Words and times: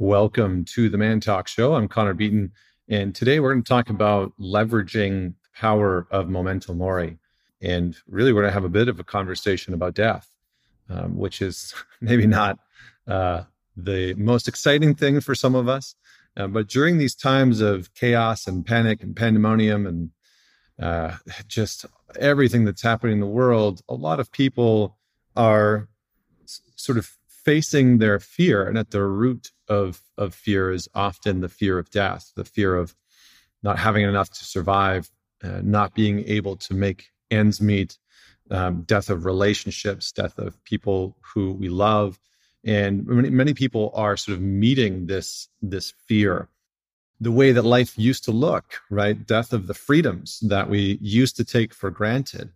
Welcome 0.00 0.64
to 0.70 0.88
the 0.88 0.98
ManTalks 0.98 1.46
Show. 1.46 1.76
I'm 1.76 1.86
Connor 1.86 2.14
Beaton, 2.14 2.50
and 2.88 3.14
today 3.14 3.38
we're 3.38 3.52
going 3.52 3.62
to 3.62 3.68
talk 3.68 3.90
about 3.90 4.32
leveraging 4.40 5.34
the 5.40 5.48
power 5.54 6.08
of 6.10 6.28
memento 6.28 6.74
mori. 6.74 7.16
And 7.62 7.96
really, 8.08 8.32
we're 8.32 8.42
going 8.42 8.50
to 8.50 8.54
have 8.54 8.64
a 8.64 8.68
bit 8.68 8.88
of 8.88 8.98
a 8.98 9.04
conversation 9.04 9.72
about 9.72 9.94
death, 9.94 10.28
um, 10.90 11.16
which 11.16 11.40
is 11.40 11.72
maybe 12.00 12.26
not 12.26 12.58
uh, 13.06 13.44
the 13.76 14.14
most 14.14 14.48
exciting 14.48 14.96
thing 14.96 15.20
for 15.20 15.32
some 15.32 15.54
of 15.54 15.68
us. 15.68 15.94
Uh, 16.36 16.48
but 16.48 16.66
during 16.66 16.98
these 16.98 17.14
times 17.14 17.60
of 17.60 17.94
chaos 17.94 18.48
and 18.48 18.66
panic 18.66 19.00
and 19.00 19.14
pandemonium 19.14 19.86
and 19.86 20.10
uh, 20.80 21.16
just 21.46 21.86
everything 22.18 22.64
that's 22.64 22.82
happening 22.82 23.12
in 23.12 23.20
the 23.20 23.26
world, 23.26 23.80
a 23.88 23.94
lot 23.94 24.18
of 24.18 24.32
people 24.32 24.98
are 25.36 25.88
s- 26.42 26.62
sort 26.74 26.98
of 26.98 27.16
facing 27.44 27.98
their 27.98 28.18
fear. 28.18 28.66
And 28.66 28.78
at 28.78 28.90
the 28.90 29.02
root 29.02 29.52
of, 29.68 30.00
of 30.16 30.34
fear 30.34 30.72
is 30.72 30.88
often 30.94 31.40
the 31.40 31.48
fear 31.48 31.78
of 31.78 31.90
death, 31.90 32.32
the 32.36 32.44
fear 32.44 32.76
of 32.76 32.94
not 33.62 33.78
having 33.78 34.04
enough 34.04 34.30
to 34.30 34.44
survive, 34.44 35.10
uh, 35.42 35.60
not 35.62 35.94
being 35.94 36.24
able 36.26 36.56
to 36.56 36.74
make 36.74 37.10
ends 37.30 37.60
meet, 37.60 37.98
um, 38.50 38.82
death 38.82 39.10
of 39.10 39.24
relationships, 39.24 40.12
death 40.12 40.38
of 40.38 40.62
people 40.64 41.16
who 41.20 41.52
we 41.52 41.68
love. 41.68 42.18
And 42.64 43.06
many, 43.06 43.30
many 43.30 43.54
people 43.54 43.90
are 43.94 44.16
sort 44.16 44.36
of 44.36 44.42
meeting 44.42 45.06
this, 45.06 45.48
this 45.60 45.92
fear 46.06 46.48
the 47.20 47.32
way 47.32 47.52
that 47.52 47.64
life 47.64 47.98
used 47.98 48.24
to 48.24 48.32
look, 48.32 48.80
right? 48.90 49.26
Death 49.26 49.52
of 49.52 49.66
the 49.66 49.74
freedoms 49.74 50.40
that 50.40 50.68
we 50.68 50.98
used 51.00 51.36
to 51.36 51.44
take 51.44 51.72
for 51.72 51.90
granted, 51.90 52.50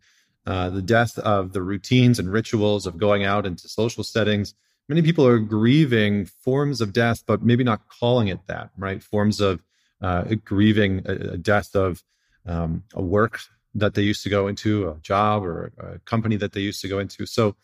uh, 0.46 0.68
the 0.70 0.82
death 0.82 1.18
of 1.18 1.52
the 1.52 1.62
routines 1.62 2.18
and 2.18 2.30
rituals 2.30 2.86
of 2.86 2.98
going 2.98 3.24
out 3.24 3.46
into 3.46 3.68
social 3.68 4.02
settings, 4.02 4.54
many 4.88 5.02
people 5.02 5.26
are 5.26 5.38
grieving 5.38 6.26
forms 6.26 6.80
of 6.80 6.92
death, 6.92 7.24
but 7.26 7.42
maybe 7.42 7.64
not 7.64 7.88
calling 7.88 8.28
it 8.28 8.40
that, 8.46 8.70
right? 8.76 9.02
Forms 9.02 9.40
of 9.40 9.62
uh, 10.00 10.24
grieving 10.44 11.02
a, 11.06 11.12
a, 11.32 11.38
death 11.38 11.74
of 11.74 12.02
um, 12.46 12.84
a 12.94 13.02
work 13.02 13.40
that 13.74 13.94
they 13.94 14.02
used 14.02 14.22
to 14.22 14.30
go 14.30 14.46
into, 14.46 14.88
a 14.88 14.96
job 15.00 15.44
or 15.44 15.72
a 15.78 15.98
company 16.00 16.36
that 16.36 16.52
they 16.52 16.60
used 16.60 16.80
to 16.82 16.88
go 16.88 16.98
into. 16.98 17.26
So 17.26 17.56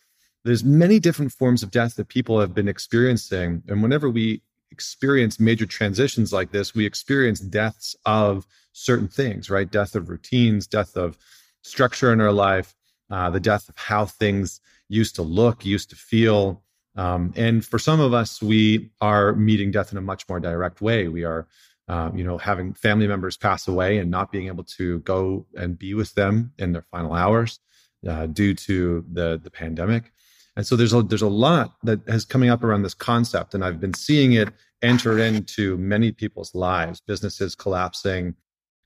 there's 0.43 0.63
many 0.63 0.99
different 0.99 1.31
forms 1.31 1.63
of 1.63 1.71
death 1.71 1.95
that 1.95 2.07
people 2.07 2.39
have 2.39 2.53
been 2.53 2.67
experiencing. 2.67 3.63
And 3.67 3.81
whenever 3.81 4.09
we 4.09 4.41
experience 4.69 5.39
major 5.39 5.65
transitions 5.65 6.31
like 6.31 6.51
this, 6.51 6.75
we 6.75 6.85
experience 6.85 7.39
deaths 7.39 7.95
of 8.05 8.45
certain 8.73 9.07
things, 9.07 9.49
right? 9.49 9.69
Death 9.69 9.95
of 9.95 10.09
routines, 10.09 10.67
death 10.67 10.95
of 10.97 11.17
structure 11.63 12.13
in 12.13 12.21
our 12.21 12.31
life, 12.31 12.75
uh, 13.09 13.29
the 13.29 13.39
death 13.39 13.69
of 13.69 13.77
how 13.77 14.05
things 14.05 14.59
used 14.87 15.15
to 15.15 15.23
look, 15.23 15.65
used 15.65 15.89
to 15.89 15.95
feel, 15.95 16.61
um, 16.95 17.33
and 17.35 17.65
for 17.65 17.77
some 17.77 17.99
of 17.99 18.13
us, 18.13 18.41
we 18.41 18.91
are 19.01 19.33
meeting 19.33 19.71
death 19.71 19.91
in 19.91 19.97
a 19.97 20.01
much 20.01 20.27
more 20.29 20.39
direct 20.39 20.81
way. 20.81 21.07
We 21.07 21.23
are, 21.25 21.47
um, 21.87 22.17
you 22.17 22.23
know, 22.23 22.37
having 22.37 22.73
family 22.73 23.07
members 23.07 23.37
pass 23.37 23.67
away 23.67 23.97
and 23.97 24.09
not 24.09 24.31
being 24.31 24.47
able 24.47 24.63
to 24.63 24.99
go 24.99 25.45
and 25.55 25.77
be 25.77 25.93
with 25.93 26.13
them 26.15 26.53
in 26.57 26.71
their 26.71 26.83
final 26.83 27.13
hours 27.13 27.59
uh, 28.07 28.27
due 28.27 28.53
to 28.53 29.05
the 29.11 29.39
the 29.43 29.51
pandemic. 29.51 30.13
And 30.55 30.65
so 30.65 30.75
there's 30.77 30.93
a 30.93 31.03
there's 31.03 31.21
a 31.21 31.27
lot 31.27 31.75
that 31.83 32.07
has 32.07 32.23
coming 32.23 32.49
up 32.49 32.63
around 32.63 32.83
this 32.83 32.93
concept, 32.93 33.53
and 33.53 33.63
I've 33.63 33.79
been 33.79 33.93
seeing 33.93 34.33
it 34.33 34.49
enter 34.81 35.19
into 35.19 35.77
many 35.77 36.11
people's 36.11 36.55
lives, 36.55 37.01
businesses 37.01 37.55
collapsing, 37.55 38.35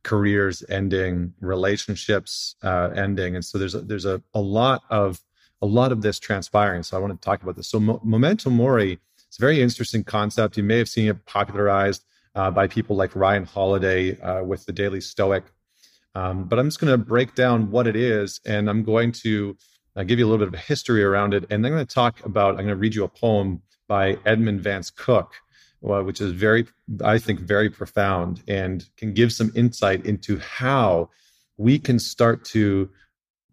careers 0.03 0.63
ending, 0.69 1.33
relationships 1.41 2.55
uh, 2.63 2.89
ending, 2.95 3.35
and 3.35 3.45
so 3.45 3.59
there's 3.59 3.75
a, 3.75 3.81
there's 3.81 4.05
a, 4.05 4.21
a 4.33 4.41
lot 4.41 4.81
of 4.89 5.21
a 5.61 5.65
lot 5.65 5.91
of 5.91 6.01
this 6.01 6.19
transpiring. 6.19 6.83
So 6.83 6.97
I 6.97 6.99
want 6.99 7.19
to 7.19 7.25
talk 7.25 7.43
about 7.43 7.55
this. 7.55 7.69
So 7.69 7.79
Mo- 7.79 8.01
memento 8.03 8.49
mori 8.49 8.99
is 9.29 9.37
a 9.37 9.41
very 9.41 9.61
interesting 9.61 10.03
concept. 10.03 10.57
You 10.57 10.63
may 10.63 10.77
have 10.77 10.89
seen 10.89 11.07
it 11.07 11.25
popularized 11.25 12.03
uh, 12.35 12.51
by 12.51 12.67
people 12.67 12.95
like 12.95 13.15
Ryan 13.15 13.45
Holiday 13.45 14.19
uh, 14.21 14.43
with 14.43 14.65
the 14.65 14.71
Daily 14.71 15.01
Stoic. 15.01 15.43
Um, 16.15 16.45
but 16.45 16.59
I'm 16.59 16.67
just 16.67 16.79
going 16.79 16.91
to 16.91 16.97
break 16.97 17.35
down 17.35 17.71
what 17.71 17.87
it 17.87 17.95
is, 17.95 18.41
and 18.45 18.69
I'm 18.69 18.83
going 18.83 19.11
to 19.23 19.55
uh, 19.95 20.03
give 20.03 20.17
you 20.17 20.25
a 20.25 20.27
little 20.27 20.43
bit 20.45 20.47
of 20.47 20.59
a 20.59 20.63
history 20.63 21.03
around 21.03 21.33
it. 21.33 21.45
And 21.49 21.63
then 21.63 21.71
I'm 21.71 21.77
going 21.77 21.87
to 21.87 21.93
talk 21.93 22.25
about, 22.25 22.51
I'm 22.51 22.65
going 22.65 22.69
to 22.69 22.75
read 22.75 22.95
you 22.95 23.03
a 23.03 23.09
poem 23.09 23.61
by 23.87 24.17
Edmund 24.25 24.61
Vance 24.61 24.89
Cook, 24.89 25.33
well, 25.81 26.03
which 26.03 26.19
is 26.19 26.31
very, 26.31 26.67
I 27.03 27.19
think, 27.19 27.39
very 27.39 27.69
profound 27.69 28.41
and 28.47 28.87
can 28.97 29.13
give 29.13 29.31
some 29.31 29.51
insight 29.55 30.05
into 30.05 30.39
how 30.39 31.09
we 31.57 31.79
can 31.79 31.99
start 31.99 32.43
to 32.45 32.89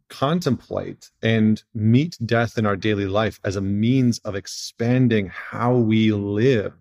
contemplate 0.09 1.11
and 1.23 1.63
meet 1.75 2.17
death 2.25 2.59
in 2.59 2.67
our 2.67 2.77
daily 2.77 3.07
life 3.07 3.41
as 3.45 3.57
a 3.57 3.61
means 3.61 4.19
of 4.21 4.35
expanding 4.35 5.29
how 5.29 5.75
we 5.75 6.13
live 6.13 6.75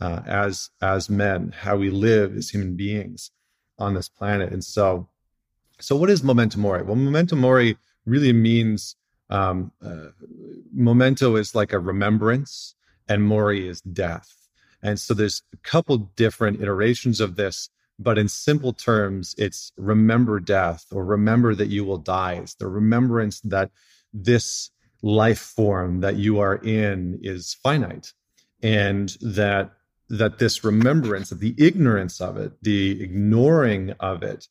uh, 0.00 0.22
as 0.26 0.70
as 0.82 1.08
men, 1.08 1.52
how 1.56 1.76
we 1.76 1.90
live 1.90 2.36
as 2.36 2.50
human 2.50 2.76
beings 2.76 3.30
on 3.78 3.94
this 3.94 4.08
planet. 4.08 4.52
And 4.52 4.64
so, 4.64 5.08
so 5.80 5.96
what 5.96 6.10
is 6.10 6.22
memento 6.22 6.58
mori? 6.58 6.82
Well, 6.82 6.96
memento 6.96 7.36
mori 7.36 7.76
really 8.04 8.32
means 8.32 8.96
um, 9.30 9.72
uh, 9.84 10.08
memento 10.72 11.36
is 11.36 11.54
like 11.54 11.72
a 11.72 11.78
remembrance, 11.78 12.74
and 13.08 13.24
mori 13.24 13.68
is 13.68 13.80
death. 13.80 14.32
And 14.82 15.00
so 15.00 15.14
there's 15.14 15.42
a 15.52 15.56
couple 15.58 15.98
different 16.16 16.60
iterations 16.60 17.20
of 17.20 17.36
this 17.36 17.70
but 17.98 18.18
in 18.18 18.28
simple 18.28 18.72
terms, 18.72 19.34
it's 19.38 19.72
remember 19.76 20.40
death 20.40 20.84
or 20.92 21.04
remember 21.04 21.54
that 21.54 21.68
you 21.68 21.84
will 21.84 21.98
die. 21.98 22.34
It's 22.34 22.54
the 22.54 22.68
remembrance 22.68 23.40
that 23.40 23.70
this 24.12 24.70
life 25.02 25.38
form 25.38 26.00
that 26.00 26.16
you 26.16 26.40
are 26.40 26.56
in 26.56 27.18
is 27.22 27.54
finite 27.62 28.12
and 28.62 29.16
that 29.20 29.72
that 30.08 30.38
this 30.38 30.64
remembrance 30.64 31.32
of 31.32 31.40
the 31.40 31.54
ignorance 31.58 32.20
of 32.20 32.36
it 32.36 32.52
the 32.62 33.02
ignoring 33.02 33.92
of 34.00 34.22
it 34.22 34.48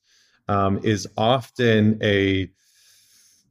um, 0.47 0.79
is 0.83 1.07
often 1.17 1.97
a, 2.03 2.49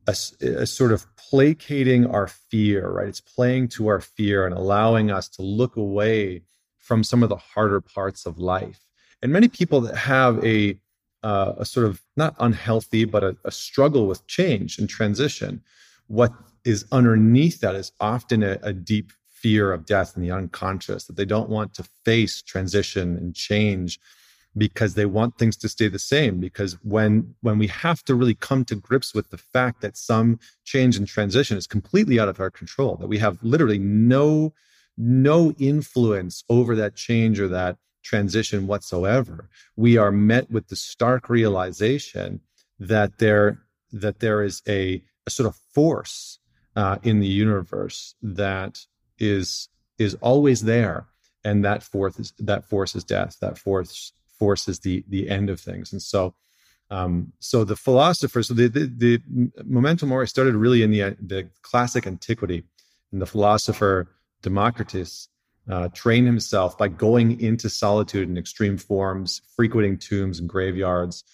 a, 0.07 0.15
a 0.43 0.67
sort 0.67 0.93
of 0.93 1.05
placating 1.17 2.07
our 2.07 2.29
fear 2.29 2.89
right 2.89 3.09
it's 3.09 3.21
playing 3.21 3.67
to 3.67 3.89
our 3.89 4.01
fear 4.01 4.47
and 4.47 4.55
allowing 4.55 5.11
us 5.11 5.29
to 5.29 5.43
look 5.43 5.77
away 5.77 6.43
from 6.79 7.03
some 7.03 7.23
of 7.23 7.29
the 7.29 7.37
harder 7.37 7.81
parts 7.81 8.25
of 8.25 8.39
life 8.39 8.81
and 9.25 9.33
many 9.33 9.49
people 9.49 9.81
that 9.81 9.97
have 9.97 10.45
a 10.45 10.79
uh, 11.25 11.55
a 11.57 11.65
sort 11.65 11.87
of 11.87 12.03
not 12.17 12.37
unhealthy 12.39 13.05
but 13.05 13.25
a, 13.25 13.37
a, 13.45 13.51
struggle 13.51 14.07
with 14.07 14.27
change 14.27 14.79
and 14.79 14.91
transition 14.91 15.63
what 16.09 16.33
is 16.65 16.85
underneath 16.93 17.61
that 17.61 17.75
is 17.75 17.93
often 17.99 18.43
a, 18.43 18.59
a 18.63 18.75
deep 18.75 19.11
fear 19.27 19.73
of 19.73 19.87
death 19.87 20.17
in 20.17 20.23
the 20.23 20.31
unconscious 20.31 21.05
that 21.05 21.17
they 21.17 21.25
don't 21.25 21.49
want 21.49 21.73
to 21.75 21.83
face 22.05 22.43
transition 22.43 23.17
and 23.17 23.35
change 23.35 23.99
because 24.57 24.95
they 24.95 25.07
want 25.07 25.37
things 25.37 25.57
to 25.57 25.69
stay 25.69 25.89
the 25.89 25.99
same. 25.99 26.39
Because 26.41 26.75
when 26.83 27.35
when 27.41 27.59
we 27.59 27.67
have 27.67 28.03
to 28.05 28.15
really 28.15 28.35
come 28.35 28.65
to 28.67 28.75
grips 28.75 29.15
with 29.15 29.31
the 29.31 29.39
fact 29.39 29.81
that 29.81 29.97
some 29.97 30.39
change 30.65 30.97
and 30.97 31.07
transition 31.07 31.57
is 31.57 31.67
completely 31.67 32.21
out 32.21 32.29
of 32.29 32.41
our 32.41 32.51
control 32.51 32.97
that 32.97 33.09
we 33.09 33.19
have 33.19 33.39
literally 33.43 33.79
no 33.79 34.53
no 34.97 35.53
influence 35.59 36.45
over 36.49 36.77
that 36.77 36.95
change 36.95 37.41
or 37.41 37.49
that 37.49 37.77
transition 38.05 38.67
whatsoever, 38.67 39.49
we 39.77 39.97
are 39.97 40.13
met 40.13 40.51
with 40.51 40.69
the 40.69 40.77
stark 40.77 41.29
realization 41.29 42.41
that 42.79 43.19
there 43.19 43.61
that 43.93 44.21
there 44.21 44.43
is 44.43 44.63
a, 44.69 45.03
a 45.27 45.31
sort 45.31 45.49
of 45.49 45.57
force 45.73 46.39
uh, 46.77 46.99
in 47.03 47.21
the 47.21 47.27
universe 47.27 48.15
that 48.23 48.81
is 49.19 49.69
is 49.99 50.15
always 50.21 50.63
there, 50.63 51.07
and 51.45 51.65
that 51.65 51.83
force 51.83 52.19
is 52.19 52.33
that 52.39 52.69
force 52.69 52.95
is 52.95 53.05
death. 53.05 53.37
That 53.41 53.59
force 53.59 54.13
force 54.39 54.69
is 54.69 54.81
the 54.81 55.05
the 55.09 55.29
end 55.29 55.51
of 55.51 55.61
things, 55.61 55.93
and 55.93 56.03
so. 56.03 56.35
Um, 56.91 57.33
so 57.41 57.65
the 57.65 57.77
philosophers, 57.77 58.49
so 58.49 58.55
the, 58.55 58.69
the, 58.69 58.87
the 58.87 59.19
memento 59.65 60.05
mori 60.05 60.29
started 60.29 60.55
really 60.55 60.83
in 60.83 60.91
the 60.91 61.17
the 61.19 61.49
classic 61.63 62.07
antiquity, 62.07 62.63
and 63.11 63.23
the 63.23 63.27
philosopher 63.27 64.07
Democritus 64.43 65.29
uh, 65.69 65.89
train 65.89 66.27
himself 66.27 66.77
by 66.77 66.89
going 66.89 67.41
into 67.41 67.71
solitude 67.71 68.29
in 68.29 68.37
extreme 68.37 68.77
forms, 68.77 69.41
frequenting 69.57 69.99
tombs 69.99 70.39
and 70.39 70.49
graveyards. 70.49 71.25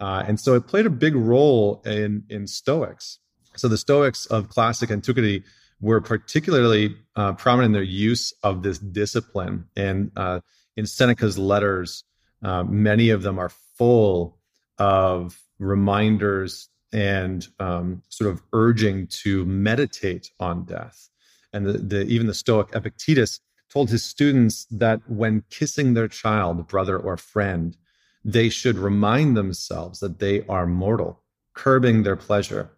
Uh, 0.00 0.24
and 0.26 0.38
so 0.38 0.54
it 0.54 0.66
played 0.66 0.86
a 0.86 0.90
big 0.90 1.14
role 1.14 1.82
in, 1.86 2.24
in 2.28 2.46
Stoics. 2.46 3.18
So 3.56 3.68
the 3.68 3.78
Stoics 3.78 4.26
of 4.26 4.48
classic 4.48 4.90
antiquity 4.90 5.44
were 5.80 6.00
particularly 6.00 6.96
uh, 7.14 7.34
prominent 7.34 7.70
in 7.70 7.72
their 7.72 7.82
use 7.82 8.32
of 8.42 8.62
this 8.62 8.78
discipline. 8.78 9.66
And 9.76 10.10
uh, 10.16 10.40
in 10.76 10.86
Seneca's 10.86 11.38
letters, 11.38 12.04
uh, 12.42 12.64
many 12.64 13.10
of 13.10 13.22
them 13.22 13.38
are 13.38 13.50
full 13.78 14.38
of 14.78 15.40
reminders 15.58 16.68
and 16.92 17.46
um, 17.58 18.02
sort 18.08 18.30
of 18.30 18.42
urging 18.52 19.06
to 19.08 19.44
meditate 19.44 20.30
on 20.38 20.64
death. 20.64 21.08
And 21.52 21.66
the, 21.66 21.72
the, 21.72 22.06
even 22.06 22.26
the 22.26 22.34
Stoic 22.34 22.74
Epictetus 22.74 23.40
told 23.76 23.90
his 23.90 24.02
students 24.02 24.64
that 24.70 25.02
when 25.06 25.44
kissing 25.50 25.92
their 25.92 26.08
child, 26.08 26.66
brother, 26.66 26.96
or 26.96 27.14
friend, 27.18 27.76
they 28.24 28.48
should 28.48 28.78
remind 28.78 29.36
themselves 29.36 30.00
that 30.00 30.18
they 30.18 30.42
are 30.46 30.66
mortal, 30.66 31.20
curbing 31.52 32.02
their 32.02 32.16
pleasure, 32.16 32.70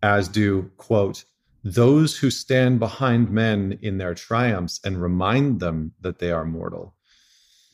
as 0.00 0.28
do, 0.28 0.70
quote, 0.76 1.24
those 1.64 2.16
who 2.18 2.30
stand 2.30 2.78
behind 2.78 3.32
men 3.32 3.76
in 3.82 3.98
their 3.98 4.14
triumphs 4.14 4.78
and 4.84 5.02
remind 5.02 5.58
them 5.58 5.92
that 6.02 6.20
they 6.20 6.30
are 6.30 6.44
mortal. 6.44 6.94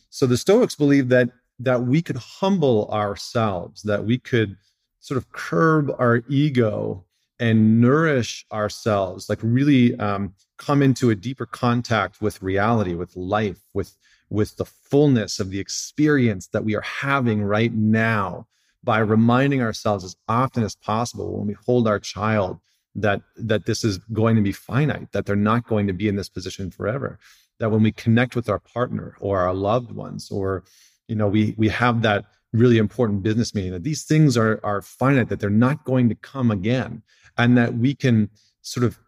So 0.09 0.27
the 0.27 0.39
Stoics 0.39 0.75
believe 0.75 1.11
that 1.11 1.29
that 1.59 1.83
we 1.83 2.01
could 2.01 2.17
humble 2.17 2.89
ourselves, 2.91 3.83
that 3.83 4.07
we 4.07 4.17
could 4.17 4.57
sort 5.01 5.19
of 5.19 5.31
curb 5.33 5.91
our 5.99 6.23
ego 6.31 7.05
and 7.41 7.81
nourish 7.81 8.47
ourselves, 8.53 9.29
like 9.29 9.41
really 9.43 9.99
um, 9.99 10.35
come 10.59 10.83
into 10.83 11.11
a 11.11 11.17
deeper 11.17 11.47
contact 11.47 12.21
with 12.21 12.43
reality, 12.43 12.95
with 12.95 13.17
life, 13.17 13.61
with 13.75 13.97
with 14.29 14.57
the 14.57 14.65
fullness 14.65 15.41
of 15.41 15.51
the 15.51 15.59
experience 15.59 16.47
that 16.49 16.65
we 16.65 16.77
are 16.77 16.83
having 16.83 17.43
right 17.43 17.75
now 17.75 18.47
by 18.85 18.99
reminding 18.99 19.61
ourselves 19.61 20.05
as 20.05 20.15
often 20.29 20.63
as 20.63 20.77
possible 20.77 21.37
when 21.37 21.49
we 21.49 21.57
hold 21.67 21.89
our 21.89 21.99
child 21.99 22.59
that 22.95 23.23
that 23.37 23.67
this 23.67 23.85
is 23.85 23.99
going 24.13 24.37
to 24.37 24.43
be 24.43 24.53
finite 24.53 25.11
that 25.13 25.27
they're 25.27 25.37
not 25.37 25.67
going 25.67 25.87
to 25.87 25.93
be 25.93 26.09
in 26.09 26.17
this 26.17 26.29
position 26.29 26.71
forever 26.71 27.19
that 27.59 27.71
when 27.71 27.83
we 27.83 27.93
connect 27.93 28.35
with 28.35 28.49
our 28.49 28.59
partner 28.59 29.17
or 29.21 29.41
our 29.41 29.55
loved 29.55 29.93
ones 29.93 30.31
or 30.31 30.65
you 31.09 31.15
know 31.15 31.29
we 31.29 31.55
we 31.57 31.69
have 31.69 32.03
that 32.03 32.25
really 32.53 32.79
important 32.79 33.23
business 33.23 33.55
meeting 33.55 33.73
that 33.73 33.85
these 33.85 34.05
things 34.05 34.37
are 34.37 34.61
are 34.65 34.83
finite 34.83 35.29
that 35.29 35.41
they're 35.41 35.51
not 35.51 35.85
going 35.85 36.09
to 36.09 36.15
come 36.17 36.51
again 36.51 37.03
and 37.41 37.57
that 37.57 37.75
we 37.75 37.95
can 37.95 38.29
sort 38.61 38.85
of 38.85 38.99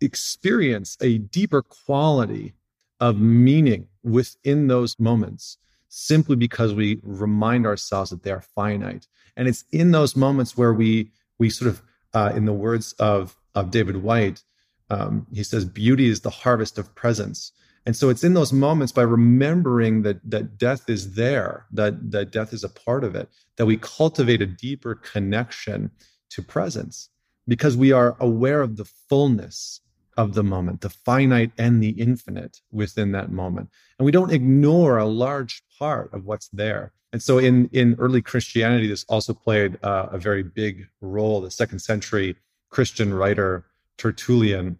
experience 0.00 0.96
a 1.00 1.18
deeper 1.18 1.62
quality 1.62 2.54
of 3.00 3.18
meaning 3.18 3.88
within 4.04 4.68
those 4.68 4.98
moments 5.00 5.58
simply 5.88 6.36
because 6.36 6.72
we 6.72 7.00
remind 7.02 7.66
ourselves 7.66 8.10
that 8.10 8.22
they 8.22 8.30
are 8.30 8.40
finite. 8.40 9.06
And 9.36 9.48
it's 9.48 9.64
in 9.72 9.90
those 9.90 10.14
moments 10.14 10.56
where 10.56 10.72
we 10.72 11.10
we 11.38 11.50
sort 11.50 11.68
of 11.68 11.82
uh, 12.14 12.32
in 12.36 12.44
the 12.44 12.52
words 12.52 12.92
of 12.94 13.36
of 13.54 13.70
David 13.70 13.96
Whyte 13.96 14.42
um, 14.90 15.26
he 15.32 15.42
says 15.42 15.64
beauty 15.64 16.08
is 16.08 16.20
the 16.20 16.30
harvest 16.30 16.78
of 16.78 16.94
presence. 16.94 17.50
And 17.86 17.96
so 17.96 18.10
it's 18.10 18.22
in 18.22 18.34
those 18.34 18.52
moments 18.52 18.92
by 18.92 19.02
remembering 19.02 20.02
that 20.02 20.18
that 20.30 20.56
death 20.56 20.88
is 20.88 21.14
there 21.14 21.66
that 21.72 22.12
that 22.12 22.30
death 22.30 22.52
is 22.52 22.62
a 22.62 22.68
part 22.68 23.02
of 23.02 23.16
it 23.16 23.28
that 23.56 23.66
we 23.66 23.76
cultivate 23.76 24.40
a 24.40 24.46
deeper 24.46 24.94
connection 24.94 25.90
to 26.30 26.42
presence 26.42 27.08
because 27.48 27.76
we 27.76 27.92
are 27.92 28.16
aware 28.20 28.60
of 28.60 28.76
the 28.76 28.84
fullness 28.84 29.80
of 30.16 30.34
the 30.34 30.42
moment, 30.42 30.80
the 30.80 30.90
finite 30.90 31.52
and 31.58 31.82
the 31.82 31.90
infinite 31.90 32.60
within 32.70 33.12
that 33.12 33.30
moment. 33.30 33.70
And 33.98 34.04
we 34.04 34.12
don't 34.12 34.32
ignore 34.32 34.98
a 34.98 35.06
large 35.06 35.62
part 35.78 36.12
of 36.12 36.24
what's 36.24 36.48
there. 36.48 36.92
And 37.12 37.22
so 37.22 37.38
in, 37.38 37.68
in 37.72 37.96
early 37.98 38.22
Christianity, 38.22 38.86
this 38.86 39.04
also 39.08 39.34
played 39.34 39.78
uh, 39.82 40.08
a 40.10 40.18
very 40.18 40.42
big 40.42 40.86
role. 41.00 41.40
The 41.40 41.50
second 41.50 41.80
century 41.80 42.36
Christian 42.70 43.12
writer 43.12 43.64
Tertullian 43.98 44.78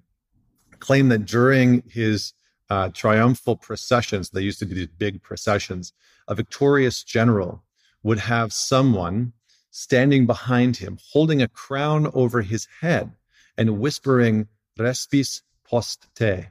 claimed 0.79 1.13
that 1.13 1.27
during 1.27 1.83
his 1.89 2.33
uh, 2.71 2.89
triumphal 2.89 3.57
processions, 3.57 4.31
they 4.31 4.41
used 4.41 4.59
to 4.59 4.65
do 4.65 4.75
these 4.75 4.87
big 4.87 5.23
processions, 5.23 5.93
a 6.27 6.35
victorious 6.35 7.03
general 7.05 7.63
would 8.03 8.19
have 8.19 8.53
someone 8.53 9.33
standing 9.73 10.27
behind 10.27 10.77
him, 10.77 10.99
holding 11.13 11.43
a 11.43 11.49
crown 11.49 12.09
over 12.15 12.43
his 12.43 12.69
head 12.81 13.11
and 13.57 13.81
whispering, 13.81 14.47
Respice 14.79 15.43
post 15.65 16.07
te, 16.15 16.47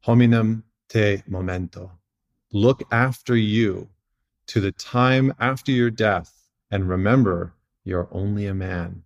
hominem 0.00 0.64
te 0.88 1.22
momento. 1.28 1.92
Look 2.52 2.82
after 2.90 3.36
you 3.36 3.88
to 4.46 4.60
the 4.60 4.72
time 4.72 5.32
after 5.38 5.72
your 5.72 5.90
death, 5.90 6.48
and 6.70 6.88
remember 6.88 7.54
you're 7.84 8.08
only 8.10 8.46
a 8.46 8.54
man. 8.54 9.02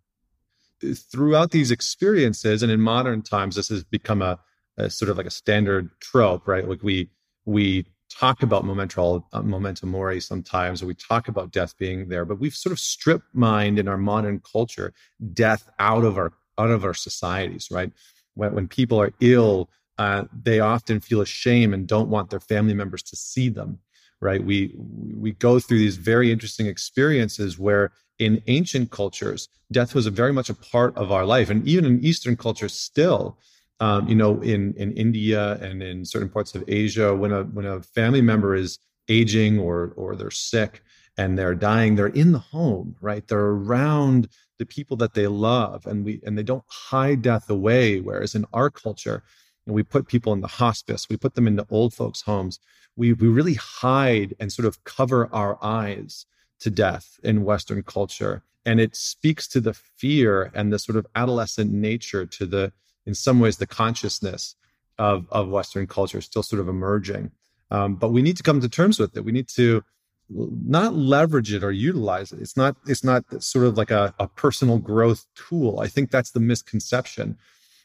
Throughout 0.80 1.50
these 1.50 1.70
experiences, 1.72 2.62
and 2.62 2.70
in 2.70 2.80
modern 2.80 3.22
times, 3.22 3.56
this 3.56 3.68
has 3.68 3.82
become 3.82 4.22
a, 4.22 4.38
a 4.76 4.88
sort 4.88 5.10
of 5.10 5.16
like 5.16 5.26
a 5.26 5.30
standard 5.30 5.90
trope, 6.00 6.46
right? 6.46 6.68
Like 6.68 6.82
we 6.82 7.10
we 7.44 7.86
talk 8.08 8.42
about 8.42 8.64
memento, 8.64 9.26
uh, 9.32 9.42
memento 9.42 9.86
mori 9.86 10.20
sometimes, 10.20 10.82
or 10.82 10.86
we 10.86 10.94
talk 10.94 11.28
about 11.28 11.52
death 11.52 11.76
being 11.78 12.08
there, 12.08 12.24
but 12.24 12.38
we've 12.38 12.54
sort 12.54 12.72
of 12.72 12.78
stripped 12.78 13.34
mind 13.34 13.78
in 13.78 13.88
our 13.88 13.98
modern 13.98 14.40
culture 14.40 14.92
death 15.32 15.68
out 15.78 16.04
of 16.04 16.16
our 16.16 16.32
out 16.58 16.70
of 16.70 16.84
our 16.84 16.94
societies, 16.94 17.68
right? 17.70 17.92
when, 18.38 18.54
when 18.54 18.68
people 18.68 19.00
are 19.00 19.12
ill, 19.20 19.68
uh, 19.98 20.24
they 20.32 20.60
often 20.60 21.00
feel 21.00 21.20
ashamed 21.20 21.74
and 21.74 21.86
don't 21.86 22.08
want 22.08 22.30
their 22.30 22.40
family 22.40 22.74
members 22.74 23.02
to 23.02 23.16
see 23.16 23.48
them. 23.48 23.80
Right? 24.20 24.42
We 24.42 24.74
we 24.76 25.32
go 25.32 25.60
through 25.60 25.78
these 25.78 25.96
very 25.96 26.32
interesting 26.32 26.66
experiences 26.66 27.56
where 27.56 27.92
in 28.18 28.42
ancient 28.48 28.90
cultures, 28.90 29.48
death 29.70 29.94
was 29.94 30.06
very 30.08 30.32
much 30.32 30.50
a 30.50 30.54
part 30.54 30.96
of 30.96 31.12
our 31.12 31.24
life, 31.24 31.50
and 31.50 31.66
even 31.68 31.84
in 31.84 32.04
Eastern 32.04 32.36
cultures, 32.36 32.74
still. 32.74 33.38
Um, 33.80 34.08
you 34.08 34.14
know, 34.14 34.40
in 34.40 34.74
in 34.74 34.92
India 34.92 35.54
and 35.60 35.82
in 35.82 36.04
certain 36.04 36.28
parts 36.28 36.54
of 36.54 36.64
Asia, 36.66 37.14
when 37.14 37.32
a 37.32 37.44
when 37.44 37.64
a 37.66 37.82
family 37.82 38.20
member 38.22 38.54
is 38.54 38.78
aging 39.08 39.58
or 39.58 39.92
or 39.96 40.16
they're 40.16 40.30
sick 40.30 40.82
and 41.16 41.38
they're 41.38 41.54
dying, 41.54 41.94
they're 41.94 42.08
in 42.08 42.32
the 42.32 42.38
home, 42.38 42.96
right? 43.00 43.26
They're 43.26 43.38
around 43.38 44.28
the 44.58 44.66
people 44.66 44.96
that 44.98 45.14
they 45.14 45.26
love 45.28 45.86
and 45.86 46.04
we 46.04 46.20
and 46.24 46.36
they 46.36 46.42
don't 46.42 46.64
hide 46.68 47.22
death 47.22 47.48
away. 47.48 48.00
Whereas 48.00 48.34
in 48.34 48.44
our 48.52 48.70
culture 48.70 49.22
we 49.66 49.82
put 49.82 50.08
people 50.08 50.32
in 50.32 50.40
the 50.40 50.48
hospice 50.48 51.08
we 51.10 51.16
put 51.16 51.34
them 51.34 51.46
into 51.46 51.66
old 51.70 51.94
folks 51.94 52.22
homes. 52.22 52.58
We 52.96 53.12
we 53.12 53.28
really 53.28 53.54
hide 53.54 54.34
and 54.40 54.52
sort 54.52 54.66
of 54.66 54.82
cover 54.84 55.28
our 55.32 55.62
eyes 55.62 56.26
to 56.60 56.70
death 56.70 57.18
in 57.22 57.44
western 57.44 57.82
culture. 57.82 58.42
And 58.66 58.80
it 58.80 58.96
speaks 58.96 59.46
to 59.48 59.60
the 59.60 59.72
fear 59.72 60.50
and 60.54 60.72
the 60.72 60.78
sort 60.78 60.98
of 60.98 61.06
adolescent 61.14 61.72
nature 61.72 62.26
to 62.26 62.46
the 62.46 62.72
in 63.08 63.14
some 63.14 63.40
ways 63.40 63.56
the 63.56 63.66
consciousness 63.66 64.54
of 64.98 65.26
of 65.30 65.48
western 65.48 65.86
culture 65.86 66.18
is 66.18 66.24
still 66.24 66.42
sort 66.42 66.60
of 66.60 66.68
emerging 66.68 67.30
um, 67.70 67.96
but 67.96 68.10
we 68.10 68.22
need 68.22 68.36
to 68.36 68.42
come 68.42 68.60
to 68.60 68.68
terms 68.68 68.98
with 68.98 69.16
it 69.16 69.24
we 69.24 69.32
need 69.32 69.48
to 69.48 69.82
not 70.30 70.94
leverage 70.94 71.52
it 71.52 71.64
or 71.64 71.72
utilize 71.72 72.32
it. 72.32 72.40
It's 72.40 72.56
not 72.56 72.76
it's 72.86 73.04
not 73.04 73.42
sort 73.42 73.66
of 73.66 73.76
like 73.76 73.90
a, 73.90 74.14
a 74.18 74.28
personal 74.28 74.78
growth 74.78 75.26
tool. 75.34 75.80
I 75.80 75.88
think 75.88 76.10
that's 76.10 76.32
the 76.32 76.40
misconception. 76.40 77.38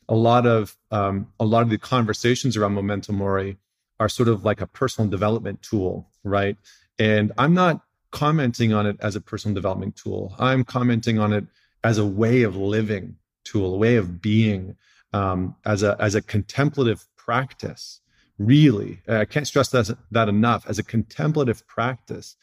A 0.09 0.15
lot 0.15 0.45
of 0.45 0.75
um, 0.91 1.27
a 1.39 1.45
lot 1.45 1.63
of 1.63 1.69
the 1.69 1.77
conversations 1.77 2.57
around 2.57 2.73
memento 2.73 3.13
mori 3.13 3.57
are 3.99 4.09
sort 4.09 4.27
of 4.27 4.43
like 4.43 4.59
a 4.59 4.67
personal 4.67 5.09
development 5.09 5.61
tool, 5.61 6.09
right? 6.23 6.57
And 6.99 7.31
I'm 7.37 7.53
not 7.53 7.81
commenting 8.11 8.73
on 8.73 8.85
it 8.85 8.97
as 8.99 9.15
a 9.15 9.21
personal 9.21 9.55
development 9.55 9.95
tool. 9.95 10.35
I'm 10.37 10.63
commenting 10.63 11.19
on 11.19 11.31
it 11.31 11.45
as 11.83 11.97
a 11.97 12.05
way 12.05 12.43
of 12.43 12.55
living 12.55 13.15
tool, 13.43 13.73
a 13.73 13.77
way 13.77 13.95
of 13.95 14.21
being, 14.21 14.75
um, 15.13 15.55
as 15.65 15.83
a 15.83 15.95
as 15.99 16.15
a 16.15 16.21
contemplative 16.21 17.05
practice 17.15 18.01
really, 18.37 19.01
I 19.07 19.25
can't 19.25 19.47
stress 19.47 19.69
that, 19.69 19.95
that 20.11 20.29
enough, 20.29 20.65
as 20.67 20.79
a 20.79 20.83
contemplative 20.83 21.65
practice 21.67 22.35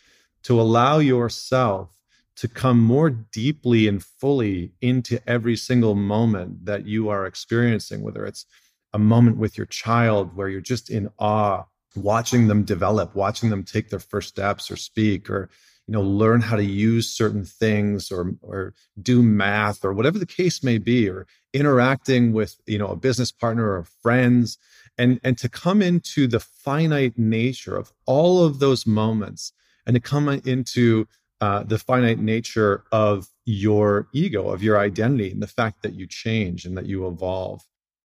to 0.44 0.61
allow 0.61 0.99
yourself 0.99 1.99
to 2.37 2.49
come 2.49 2.80
more 2.80 3.11
deeply 3.11 3.87
and 3.87 4.02
fully 4.02 4.73
into 4.80 5.21
every 5.28 5.56
single 5.56 5.94
moment 5.94 6.64
that 6.64 6.87
you 6.87 7.09
are 7.09 7.26
experiencing, 7.26 8.02
whether 8.02 8.25
it's 8.25 8.47
a 8.92 8.99
moment 8.99 9.37
with 9.37 9.59
your 9.59 9.66
child 9.66 10.35
where 10.35 10.49
you're 10.49 10.61
just 10.61 10.90
in 10.90 11.11
awe, 11.18 11.64
watching 11.97 12.49
them 12.49 12.64
develop, 12.64 13.14
watching 13.14 13.50
them 13.50 13.62
take 13.62 13.90
their 13.90 14.00
first 14.00 14.28
steps 14.28 14.71
or 14.71 14.76
speak 14.76 15.28
or 15.28 15.50
you 15.90 15.97
know 15.97 16.02
learn 16.02 16.40
how 16.40 16.54
to 16.54 16.64
use 16.64 17.11
certain 17.11 17.44
things 17.44 18.12
or 18.12 18.32
or 18.42 18.73
do 19.02 19.25
math 19.25 19.85
or 19.85 19.92
whatever 19.92 20.20
the 20.20 20.35
case 20.40 20.62
may 20.62 20.78
be 20.78 21.09
or 21.11 21.26
interacting 21.52 22.32
with 22.32 22.61
you 22.64 22.78
know 22.78 22.87
a 22.87 22.97
business 22.97 23.32
partner 23.32 23.73
or 23.73 23.82
friends 23.82 24.56
and 24.99 25.18
and 25.25 25.37
to 25.37 25.49
come 25.49 25.82
into 25.82 26.28
the 26.28 26.38
finite 26.38 27.18
nature 27.18 27.76
of 27.76 27.92
all 28.06 28.44
of 28.44 28.61
those 28.61 28.87
moments 28.87 29.52
and 29.85 29.94
to 29.97 30.00
come 30.00 30.28
into 30.28 31.09
uh, 31.40 31.64
the 31.64 31.78
finite 31.78 32.20
nature 32.20 32.85
of 32.92 33.26
your 33.44 34.06
ego 34.12 34.49
of 34.49 34.62
your 34.62 34.78
identity 34.78 35.32
and 35.32 35.42
the 35.42 35.49
fact 35.49 35.82
that 35.82 35.94
you 35.94 36.06
change 36.06 36.66
and 36.66 36.76
that 36.76 36.87
you 36.87 37.09
evolve. 37.09 37.66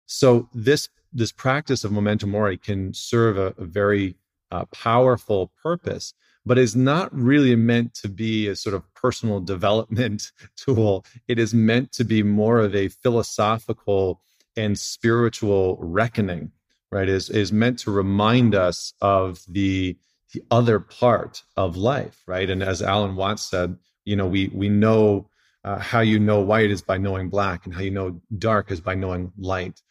So 0.08 0.50
this 0.54 0.90
this 1.13 1.32
practice 1.32 1.86
of 1.86 1.94
memento 1.94 2.28
mori 2.28 2.58
can 2.58 2.94
serve 2.94 3.38
a, 3.38 3.54
a 3.58 3.63
very 3.63 4.16
uh, 4.51 4.66
powerful 4.66 5.54
purpose 5.63 6.13
but 6.46 6.58
is 6.58 6.76
not 6.76 7.14
really 7.14 7.56
meant 7.56 7.94
to 7.94 8.10
be 8.10 8.48
a 8.48 8.56
sort 8.56 8.76
of 8.76 8.84
personal 8.94 9.40
development 9.54 10.32
tool. 10.56 11.06
It 11.28 11.40
is 11.40 11.54
meant 11.54 11.92
to 11.94 12.04
be 12.04 12.24
more 12.24 12.60
of 12.60 12.76
a 12.76 12.90
philosophical 12.90 14.22
and 14.58 14.78
spiritual 14.78 15.78
reckoning 15.80 16.52
right? 16.92 17.08
Is 17.08 17.30
is 17.30 17.52
meant 17.52 17.80
to 17.80 17.92
remind 17.92 18.54
us 18.54 18.94
of 19.02 19.42
the 19.48 19.98
the 20.34 20.44
other 20.52 20.80
part 20.80 21.44
of 21.58 21.78
life 21.78 22.22
right? 22.28 22.50
And 22.50 22.62
as 22.62 22.82
alan 22.82 23.16
watts 23.16 23.44
said 23.44 23.78
you 24.06 24.16
know 24.16 24.28
we 24.28 24.50
we 24.54 24.70
know 24.70 25.30
uh, 25.64 25.78
how 25.80 26.00
you 26.00 26.20
know 26.20 26.42
white 26.42 26.72
is 26.72 26.82
by 26.82 26.98
knowing 26.98 27.30
black 27.30 27.66
and 27.66 27.74
how 27.74 27.82
you 27.82 27.92
know 27.92 28.20
dark 28.38 28.72
is 28.72 28.82
by 28.82 28.96
knowing 28.96 29.32
light. 29.38 29.82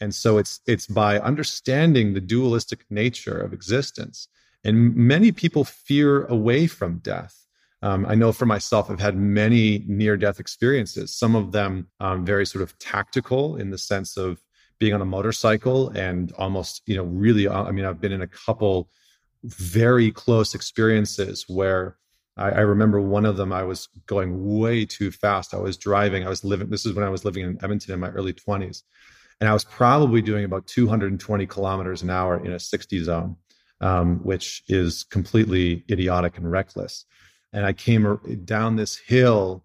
And 0.00 0.14
so 0.14 0.38
it's 0.38 0.60
it's 0.66 0.86
by 0.86 1.18
understanding 1.18 2.14
the 2.14 2.20
dualistic 2.20 2.84
nature 2.90 3.38
of 3.38 3.52
existence 3.52 4.28
and 4.64 4.94
many 4.96 5.32
people 5.32 5.64
fear 5.64 6.24
away 6.26 6.66
from 6.66 6.98
death 6.98 7.46
um, 7.82 8.04
i 8.06 8.14
know 8.14 8.32
for 8.32 8.46
myself 8.46 8.90
i've 8.90 9.00
had 9.00 9.16
many 9.16 9.84
near 9.86 10.16
death 10.16 10.40
experiences 10.40 11.14
some 11.14 11.34
of 11.34 11.52
them 11.52 11.86
um, 12.00 12.24
very 12.24 12.46
sort 12.46 12.62
of 12.62 12.78
tactical 12.78 13.56
in 13.56 13.70
the 13.70 13.78
sense 13.78 14.16
of 14.16 14.40
being 14.78 14.94
on 14.94 15.00
a 15.00 15.06
motorcycle 15.06 15.90
and 15.90 16.32
almost, 16.32 16.82
you 16.86 16.96
know, 16.96 17.04
really, 17.04 17.48
uh, 17.48 17.64
I 17.64 17.70
mean, 17.70 17.84
I've 17.84 18.00
been 18.00 18.12
in 18.12 18.22
a 18.22 18.26
couple 18.26 18.88
very 19.44 20.10
close 20.10 20.54
experiences 20.54 21.44
where 21.48 21.96
I, 22.36 22.50
I, 22.50 22.60
remember 22.60 23.00
one 23.00 23.24
of 23.24 23.36
them, 23.36 23.52
I 23.52 23.62
was 23.62 23.88
going 24.06 24.58
way 24.58 24.84
too 24.84 25.10
fast. 25.10 25.54
I 25.54 25.58
was 25.58 25.76
driving, 25.76 26.26
I 26.26 26.28
was 26.28 26.44
living, 26.44 26.70
this 26.70 26.86
is 26.86 26.94
when 26.94 27.04
I 27.04 27.08
was 27.08 27.24
living 27.24 27.44
in 27.44 27.58
Edmonton 27.62 27.94
in 27.94 28.00
my 28.00 28.10
early 28.10 28.32
20s. 28.32 28.82
And 29.40 29.48
I 29.48 29.52
was 29.52 29.64
probably 29.64 30.22
doing 30.22 30.44
about 30.44 30.66
220 30.66 31.46
kilometers 31.46 32.02
an 32.02 32.10
hour 32.10 32.44
in 32.44 32.52
a 32.52 32.58
60 32.58 33.04
zone, 33.04 33.36
um, 33.80 34.18
which 34.24 34.62
is 34.68 35.04
completely 35.04 35.84
idiotic 35.90 36.36
and 36.36 36.50
reckless. 36.50 37.04
And 37.52 37.64
I 37.64 37.72
came 37.72 38.18
down 38.44 38.76
this 38.76 38.96
hill 38.96 39.64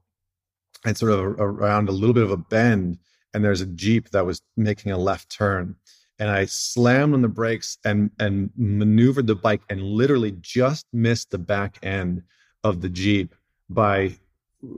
and 0.85 0.97
sort 0.97 1.11
of 1.11 1.19
around 1.19 1.89
a 1.89 1.93
little 1.93 2.13
bit 2.13 2.23
of 2.23 2.31
a 2.31 2.37
bend, 2.37 2.99
and 3.33 3.43
there's 3.43 3.61
a 3.61 3.65
Jeep 3.65 4.09
that 4.11 4.25
was 4.25 4.41
making 4.55 4.91
a 4.91 4.97
left 4.97 5.29
turn 5.29 5.75
and 6.19 6.29
I 6.29 6.45
slammed 6.45 7.13
on 7.13 7.21
the 7.21 7.29
brakes 7.29 7.77
and 7.85 8.11
and 8.19 8.51
maneuvered 8.57 9.27
the 9.27 9.35
bike 9.35 9.61
and 9.69 9.81
literally 9.81 10.35
just 10.41 10.85
missed 10.91 11.31
the 11.31 11.37
back 11.37 11.79
end 11.81 12.23
of 12.63 12.81
the 12.81 12.89
Jeep 12.89 13.33
by 13.69 14.17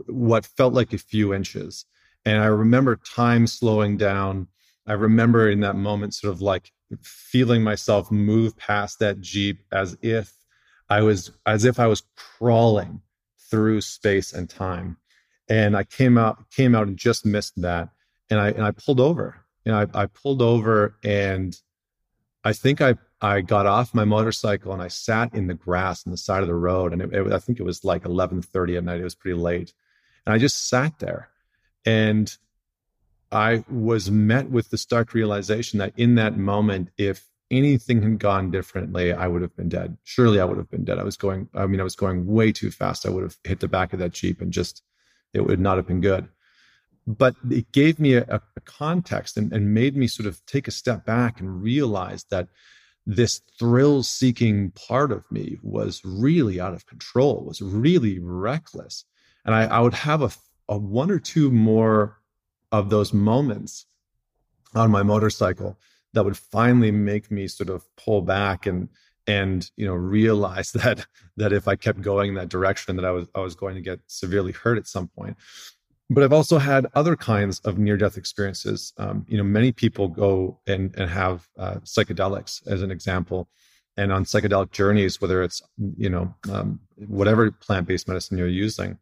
what 0.05 0.45
felt 0.45 0.73
like 0.73 0.93
a 0.93 1.00
few 1.00 1.33
inches. 1.33 1.85
And 2.23 2.41
I 2.41 2.45
remember 2.45 2.95
time 2.97 3.47
slowing 3.47 3.97
down. 3.97 4.47
I 4.85 4.93
remember 4.93 5.50
in 5.50 5.61
that 5.61 5.75
moment 5.75 6.13
sort 6.13 6.31
of 6.31 6.41
like 6.41 6.71
feeling 7.01 7.63
myself 7.63 8.12
move 8.12 8.57
past 8.57 9.00
that 9.00 9.21
Jeep 9.21 9.63
as 9.71 9.98
if 10.01 10.33
I 10.89 11.01
was 11.01 11.31
as 11.45 11.65
if 11.65 11.79
I 11.79 11.88
was 11.88 12.03
crawling 12.15 13.01
through 13.50 13.81
space 13.81 14.33
and 14.33 14.50
time. 14.50 14.98
And 15.50 15.75
I 15.75 15.83
came 15.83 16.17
out 16.17 16.51
came 16.51 16.75
out 16.75 16.88
and 16.88 16.98
just 16.98 17.25
missed 17.25 17.62
that. 17.62 17.89
And 18.29 18.39
I 18.39 18.50
and 18.50 18.63
I 18.63 18.71
pulled 18.71 19.00
over 19.00 19.45
And 19.65 19.75
I, 19.75 19.88
I 19.93 20.05
pulled 20.07 20.41
over 20.41 20.95
and 21.03 21.60
I 22.43 22.53
think 22.53 22.81
I 22.81 22.95
I 23.21 23.41
got 23.41 23.67
off 23.67 23.93
my 23.93 24.03
motorcycle 24.03 24.74
and 24.74 24.81
I 24.81 24.88
sat 24.88 25.33
in 25.36 25.48
the 25.48 25.53
grass 25.53 26.05
on 26.07 26.12
the 26.12 26.17
side 26.17 26.41
of 26.41 26.48
the 26.48 26.55
road, 26.55 26.91
and 26.91 27.01
it, 27.03 27.13
it, 27.13 27.31
I 27.31 27.38
think 27.38 27.60
it 27.60 27.63
was 27.63 27.83
like 27.83 28.03
eleven 28.05 28.41
thirty 28.41 28.77
at 28.77 28.83
night. 28.83 29.00
It 29.00 29.03
was 29.03 29.15
pretty 29.15 29.38
late, 29.38 29.74
and 30.25 30.33
I 30.33 30.39
just 30.39 30.67
sat 30.67 30.98
there, 31.00 31.29
and 31.86 32.36
I 33.31 33.63
was 33.69 34.11
met 34.11 34.50
with 34.50 34.69
the 34.69 34.77
stark 34.77 35.13
realization 35.13 35.79
that 35.79 35.93
in 35.97 36.15
that 36.15 36.38
moment, 36.38 36.89
if 36.97 37.27
anything 37.50 38.01
had 38.01 38.19
gone 38.19 38.51
differently, 38.51 39.13
I 39.13 39.27
would 39.27 39.41
have 39.41 39.55
been 39.55 39.69
dead. 39.69 39.97
Surely, 40.03 40.39
I 40.39 40.45
would 40.45 40.57
have 40.57 40.69
been 40.69 40.83
dead. 40.83 41.00
I 41.00 41.03
was 41.03 41.17
going. 41.17 41.50
I 41.53 41.65
mean, 41.67 41.79
I 41.79 41.83
was 41.83 41.95
going 41.95 42.25
way 42.25 42.51
too 42.51 42.71
fast. 42.71 43.05
I 43.05 43.09
would 43.09 43.23
have 43.23 43.38
hit 43.43 43.59
the 43.59 43.67
back 43.67 43.93
of 43.93 44.00
that 44.00 44.11
jeep 44.11 44.41
and 44.41 44.51
just 44.51 44.83
it 45.33 45.45
would 45.45 45.59
not 45.59 45.77
have 45.77 45.88
been 45.88 46.01
good 46.01 46.27
but 47.07 47.35
it 47.50 47.71
gave 47.71 48.00
me 48.00 48.13
a, 48.13 48.23
a 48.55 48.61
context 48.61 49.38
and, 49.38 49.51
and 49.51 49.73
made 49.73 49.95
me 49.95 50.07
sort 50.07 50.27
of 50.27 50.43
take 50.45 50.67
a 50.67 50.71
step 50.71 51.05
back 51.05 51.39
and 51.39 51.61
realize 51.61 52.25
that 52.25 52.47
this 53.05 53.41
thrill 53.57 54.03
seeking 54.03 54.71
part 54.71 55.11
of 55.11 55.29
me 55.31 55.57
was 55.63 56.01
really 56.05 56.59
out 56.59 56.73
of 56.73 56.85
control, 56.85 57.43
was 57.43 57.61
really 57.61 58.19
reckless. 58.19 59.05
And 59.43 59.55
I, 59.55 59.63
I 59.63 59.79
would 59.79 59.95
have 59.95 60.21
a, 60.21 60.31
a 60.69 60.77
one 60.77 61.09
or 61.09 61.19
two 61.19 61.50
more 61.50 62.17
of 62.71 62.89
those 62.89 63.13
moments 63.13 63.85
on 64.73 64.91
my 64.91 65.03
motorcycle 65.03 65.77
that 66.13 66.23
would 66.23 66.37
finally 66.37 66.91
make 66.91 67.31
me 67.31 67.47
sort 67.47 67.69
of 67.69 67.83
pull 67.95 68.21
back 68.21 68.65
and 68.65 68.89
and 69.27 69.69
you 69.75 69.85
know 69.85 69.93
realize 69.93 70.71
that 70.73 71.05
that 71.37 71.53
if 71.53 71.67
I 71.67 71.75
kept 71.75 72.01
going 72.01 72.29
in 72.29 72.35
that 72.35 72.49
direction 72.49 72.95
that 72.95 73.05
I 73.05 73.11
was 73.11 73.27
I 73.35 73.39
was 73.39 73.55
going 73.55 73.75
to 73.75 73.81
get 73.81 73.99
severely 74.07 74.51
hurt 74.51 74.77
at 74.77 74.87
some 74.87 75.07
point 75.07 75.37
but 76.11 76.25
I've 76.25 76.33
also 76.33 76.57
had 76.57 76.87
other 76.93 77.15
kinds 77.15 77.59
of 77.59 77.77
near 77.77 77.95
death 77.95 78.17
experiences. 78.17 78.91
Um, 78.97 79.25
you 79.29 79.37
know, 79.37 79.45
many 79.45 79.71
people 79.71 80.09
go 80.09 80.59
and, 80.67 80.93
and 80.97 81.09
have 81.09 81.47
uh, 81.57 81.75
psychedelics 81.85 82.67
as 82.67 82.81
an 82.81 82.91
example. 82.91 83.47
And 83.95 84.11
on 84.11 84.25
psychedelic 84.25 84.71
journeys, 84.71 85.21
whether 85.21 85.41
it's, 85.41 85.61
you 85.95 86.09
know, 86.09 86.35
um, 86.51 86.81
whatever 87.07 87.49
plant 87.49 87.87
based 87.87 88.09
medicine 88.09 88.37
you're 88.37 88.49
using, 88.49 88.97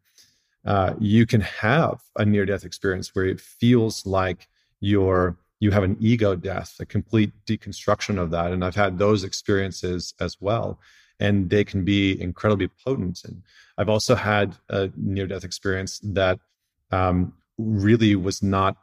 uh, 0.64 0.94
you 0.98 1.26
can 1.26 1.40
have 1.40 2.00
a 2.16 2.24
near 2.24 2.44
death 2.44 2.64
experience 2.64 3.14
where 3.14 3.24
it 3.24 3.40
feels 3.40 4.04
like 4.06 4.48
you're 4.80 5.36
you 5.60 5.70
have 5.70 5.82
an 5.82 5.96
ego 6.00 6.34
death, 6.34 6.76
a 6.80 6.86
complete 6.86 7.32
deconstruction 7.46 8.18
of 8.18 8.30
that. 8.30 8.50
And 8.50 8.64
I've 8.64 8.74
had 8.74 8.98
those 8.98 9.24
experiences 9.24 10.14
as 10.18 10.38
well. 10.40 10.80
And 11.20 11.50
they 11.50 11.64
can 11.64 11.84
be 11.84 12.20
incredibly 12.20 12.68
potent. 12.82 13.20
And 13.24 13.42
I've 13.76 13.90
also 13.90 14.14
had 14.14 14.56
a 14.70 14.90
near 14.96 15.26
death 15.26 15.44
experience 15.44 16.00
that 16.02 16.40
um, 16.90 17.34
really 17.58 18.16
was 18.16 18.42
not 18.42 18.76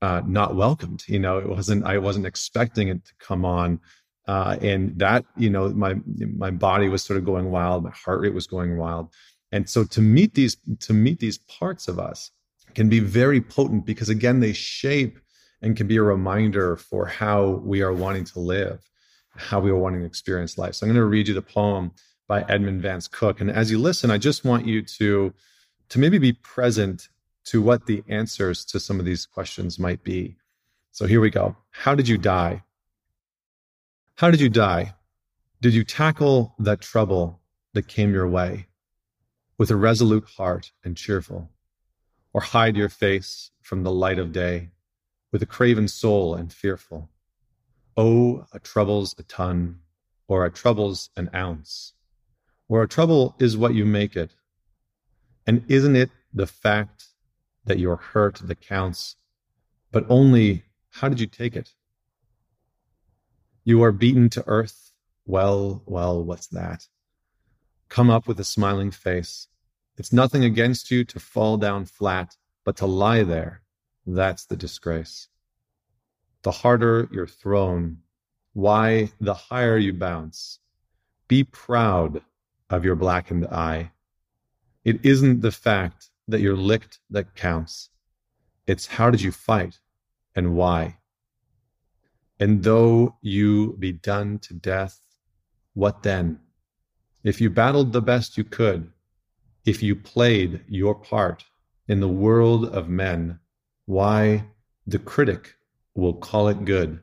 uh, 0.00 0.22
not 0.26 0.54
welcomed. 0.54 1.02
You 1.08 1.18
know, 1.18 1.38
it 1.38 1.48
wasn't. 1.48 1.84
I 1.84 1.98
wasn't 1.98 2.26
expecting 2.26 2.88
it 2.88 3.04
to 3.04 3.12
come 3.18 3.44
on, 3.44 3.80
uh, 4.28 4.56
and 4.60 4.96
that 4.98 5.24
you 5.36 5.50
know, 5.50 5.70
my 5.70 5.96
my 6.36 6.50
body 6.50 6.88
was 6.88 7.02
sort 7.02 7.18
of 7.18 7.24
going 7.24 7.50
wild. 7.50 7.84
My 7.84 7.90
heart 7.90 8.20
rate 8.20 8.34
was 8.34 8.46
going 8.46 8.76
wild, 8.76 9.08
and 9.52 9.68
so 9.68 9.84
to 9.84 10.00
meet 10.00 10.34
these 10.34 10.56
to 10.80 10.92
meet 10.92 11.20
these 11.20 11.38
parts 11.38 11.88
of 11.88 11.98
us 11.98 12.30
can 12.74 12.88
be 12.88 13.00
very 13.00 13.40
potent 13.40 13.86
because 13.86 14.08
again, 14.08 14.40
they 14.40 14.52
shape 14.52 15.18
and 15.62 15.76
can 15.76 15.88
be 15.88 15.96
a 15.96 16.02
reminder 16.02 16.76
for 16.76 17.06
how 17.06 17.60
we 17.64 17.82
are 17.82 17.92
wanting 17.92 18.24
to 18.24 18.38
live, 18.38 18.88
how 19.34 19.58
we 19.58 19.70
are 19.70 19.76
wanting 19.76 20.00
to 20.00 20.06
experience 20.06 20.56
life. 20.56 20.74
So 20.74 20.86
I'm 20.86 20.92
going 20.92 21.02
to 21.02 21.06
read 21.06 21.26
you 21.26 21.34
the 21.34 21.42
poem 21.42 21.90
by 22.28 22.42
Edmund 22.42 22.82
Vance 22.82 23.08
Cook, 23.08 23.40
and 23.40 23.50
as 23.50 23.70
you 23.70 23.78
listen, 23.78 24.10
I 24.10 24.18
just 24.18 24.44
want 24.44 24.66
you 24.66 24.82
to 24.82 25.32
to 25.88 25.98
maybe 25.98 26.18
be 26.18 26.34
present 26.34 27.08
to 27.46 27.62
what 27.62 27.86
the 27.86 28.04
answers 28.08 28.64
to 28.66 28.78
some 28.78 29.00
of 29.00 29.06
these 29.06 29.24
questions 29.24 29.78
might 29.78 30.04
be. 30.04 30.36
So 30.92 31.06
here 31.06 31.20
we 31.20 31.30
go. 31.30 31.56
How 31.70 31.94
did 31.94 32.06
you 32.06 32.18
die? 32.18 32.62
How 34.16 34.30
did 34.30 34.40
you 34.40 34.50
die? 34.50 34.94
Did 35.62 35.74
you 35.74 35.82
tackle 35.82 36.54
that 36.58 36.82
trouble 36.82 37.40
that 37.72 37.88
came 37.88 38.12
your 38.12 38.28
way 38.28 38.67
with 39.58 39.70
a 39.70 39.76
resolute 39.76 40.24
heart 40.36 40.70
and 40.84 40.96
cheerful, 40.96 41.50
or 42.32 42.40
hide 42.40 42.76
your 42.76 42.88
face 42.88 43.50
from 43.60 43.82
the 43.82 43.90
light 43.90 44.18
of 44.18 44.32
day 44.32 44.70
with 45.32 45.42
a 45.42 45.46
craven 45.46 45.88
soul 45.88 46.34
and 46.34 46.52
fearful? 46.52 47.10
Oh, 47.96 48.46
a 48.52 48.60
trouble's 48.60 49.16
a 49.18 49.24
ton, 49.24 49.80
or 50.28 50.44
a 50.44 50.50
trouble's 50.50 51.10
an 51.16 51.28
ounce, 51.34 51.94
or 52.68 52.82
a 52.82 52.88
trouble 52.88 53.34
is 53.40 53.56
what 53.56 53.74
you 53.74 53.84
make 53.84 54.14
it. 54.14 54.30
And 55.46 55.64
isn't 55.68 55.96
it 55.96 56.10
the 56.32 56.46
fact 56.46 57.06
that 57.64 57.78
you're 57.78 57.96
hurt 57.96 58.36
that 58.36 58.60
counts, 58.60 59.16
but 59.90 60.06
only 60.08 60.62
how 60.90 61.08
did 61.08 61.18
you 61.18 61.26
take 61.26 61.56
it? 61.56 61.72
You 63.64 63.82
are 63.82 63.92
beaten 63.92 64.30
to 64.30 64.44
earth. 64.46 64.92
Well, 65.26 65.82
well, 65.84 66.22
what's 66.22 66.46
that? 66.48 66.86
Come 67.88 68.10
up 68.10 68.26
with 68.26 68.38
a 68.38 68.44
smiling 68.44 68.90
face. 68.90 69.48
It's 69.96 70.12
nothing 70.12 70.44
against 70.44 70.90
you 70.90 71.04
to 71.04 71.18
fall 71.18 71.56
down 71.56 71.86
flat, 71.86 72.36
but 72.64 72.76
to 72.76 72.86
lie 72.86 73.22
there, 73.22 73.62
that's 74.06 74.44
the 74.44 74.56
disgrace. 74.56 75.28
The 76.42 76.52
harder 76.52 77.08
you're 77.10 77.26
thrown, 77.26 77.98
why, 78.52 79.12
the 79.20 79.34
higher 79.34 79.76
you 79.76 79.92
bounce. 79.92 80.60
Be 81.26 81.44
proud 81.44 82.22
of 82.70 82.84
your 82.84 82.94
blackened 82.94 83.46
eye. 83.46 83.92
It 84.84 85.04
isn't 85.04 85.40
the 85.40 85.50
fact 85.50 86.10
that 86.28 86.40
you're 86.40 86.56
licked 86.56 87.00
that 87.10 87.34
counts. 87.34 87.90
It's 88.66 88.86
how 88.86 89.10
did 89.10 89.22
you 89.22 89.32
fight 89.32 89.80
and 90.34 90.54
why? 90.54 90.98
And 92.38 92.62
though 92.62 93.16
you 93.20 93.76
be 93.78 93.92
done 93.92 94.38
to 94.40 94.54
death, 94.54 95.00
what 95.74 96.02
then? 96.02 96.40
If 97.24 97.40
you 97.40 97.50
battled 97.50 97.92
the 97.92 98.02
best 98.02 98.38
you 98.38 98.44
could, 98.44 98.92
if 99.64 99.82
you 99.82 99.96
played 99.96 100.64
your 100.68 100.94
part 100.94 101.44
in 101.88 102.00
the 102.00 102.08
world 102.08 102.66
of 102.66 102.88
men, 102.88 103.40
why, 103.86 104.44
the 104.86 104.98
critic 104.98 105.54
will 105.94 106.14
call 106.14 106.48
it 106.48 106.64
good. 106.64 107.00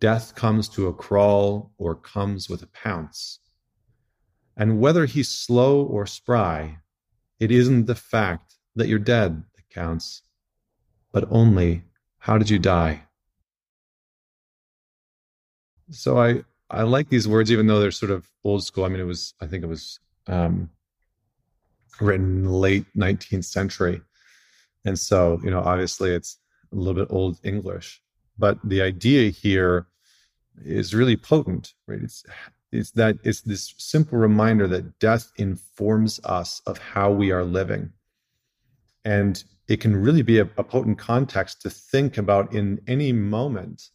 Death 0.00 0.34
comes 0.34 0.68
to 0.70 0.88
a 0.88 0.94
crawl 0.94 1.72
or 1.78 1.94
comes 1.94 2.48
with 2.48 2.62
a 2.62 2.68
pounce. 2.68 3.38
And 4.56 4.80
whether 4.80 5.06
he's 5.06 5.28
slow 5.28 5.82
or 5.82 6.06
spry, 6.06 6.78
it 7.38 7.50
isn't 7.50 7.86
the 7.86 7.94
fact 7.94 8.56
that 8.74 8.88
you're 8.88 8.98
dead 8.98 9.44
that 9.54 9.70
counts, 9.70 10.22
but 11.12 11.28
only 11.30 11.84
how 12.18 12.36
did 12.36 12.50
you 12.50 12.58
die? 12.58 13.04
So 15.90 16.18
I, 16.18 16.42
I 16.70 16.82
like 16.82 17.08
these 17.08 17.26
words, 17.26 17.50
even 17.50 17.66
though 17.66 17.80
they're 17.80 17.90
sort 17.90 18.12
of 18.12 18.28
old 18.44 18.64
school. 18.64 18.84
I 18.84 18.88
mean, 18.88 19.00
it 19.00 19.04
was, 19.04 19.34
I 19.40 19.46
think 19.46 19.64
it 19.64 19.68
was 19.68 20.00
um, 20.26 20.70
written 22.00 22.50
late 22.50 22.84
19th 22.96 23.44
century. 23.44 24.00
And 24.84 24.98
so, 24.98 25.40
you 25.42 25.50
know, 25.50 25.60
obviously 25.60 26.10
it's 26.10 26.38
a 26.72 26.76
little 26.76 26.94
bit 26.94 27.12
old 27.12 27.38
English, 27.42 28.02
but 28.38 28.58
the 28.64 28.82
idea 28.82 29.30
here 29.30 29.86
is 30.64 30.94
really 30.94 31.16
potent, 31.16 31.74
right? 31.86 32.02
It's 32.02 32.24
it's 32.70 32.90
that 32.90 33.16
it's 33.24 33.40
this 33.40 33.74
simple 33.78 34.18
reminder 34.18 34.68
that 34.68 34.98
death 34.98 35.32
informs 35.36 36.20
us 36.24 36.60
of 36.66 36.76
how 36.76 37.10
we 37.10 37.30
are 37.30 37.42
living 37.42 37.90
and 39.08 39.42
it 39.68 39.80
can 39.80 39.96
really 39.96 40.22
be 40.22 40.38
a, 40.38 40.48
a 40.58 40.64
potent 40.64 40.98
context 40.98 41.62
to 41.62 41.70
think 41.70 42.18
about 42.18 42.52
in 42.54 42.80
any 42.86 43.12
moment, 43.12 43.90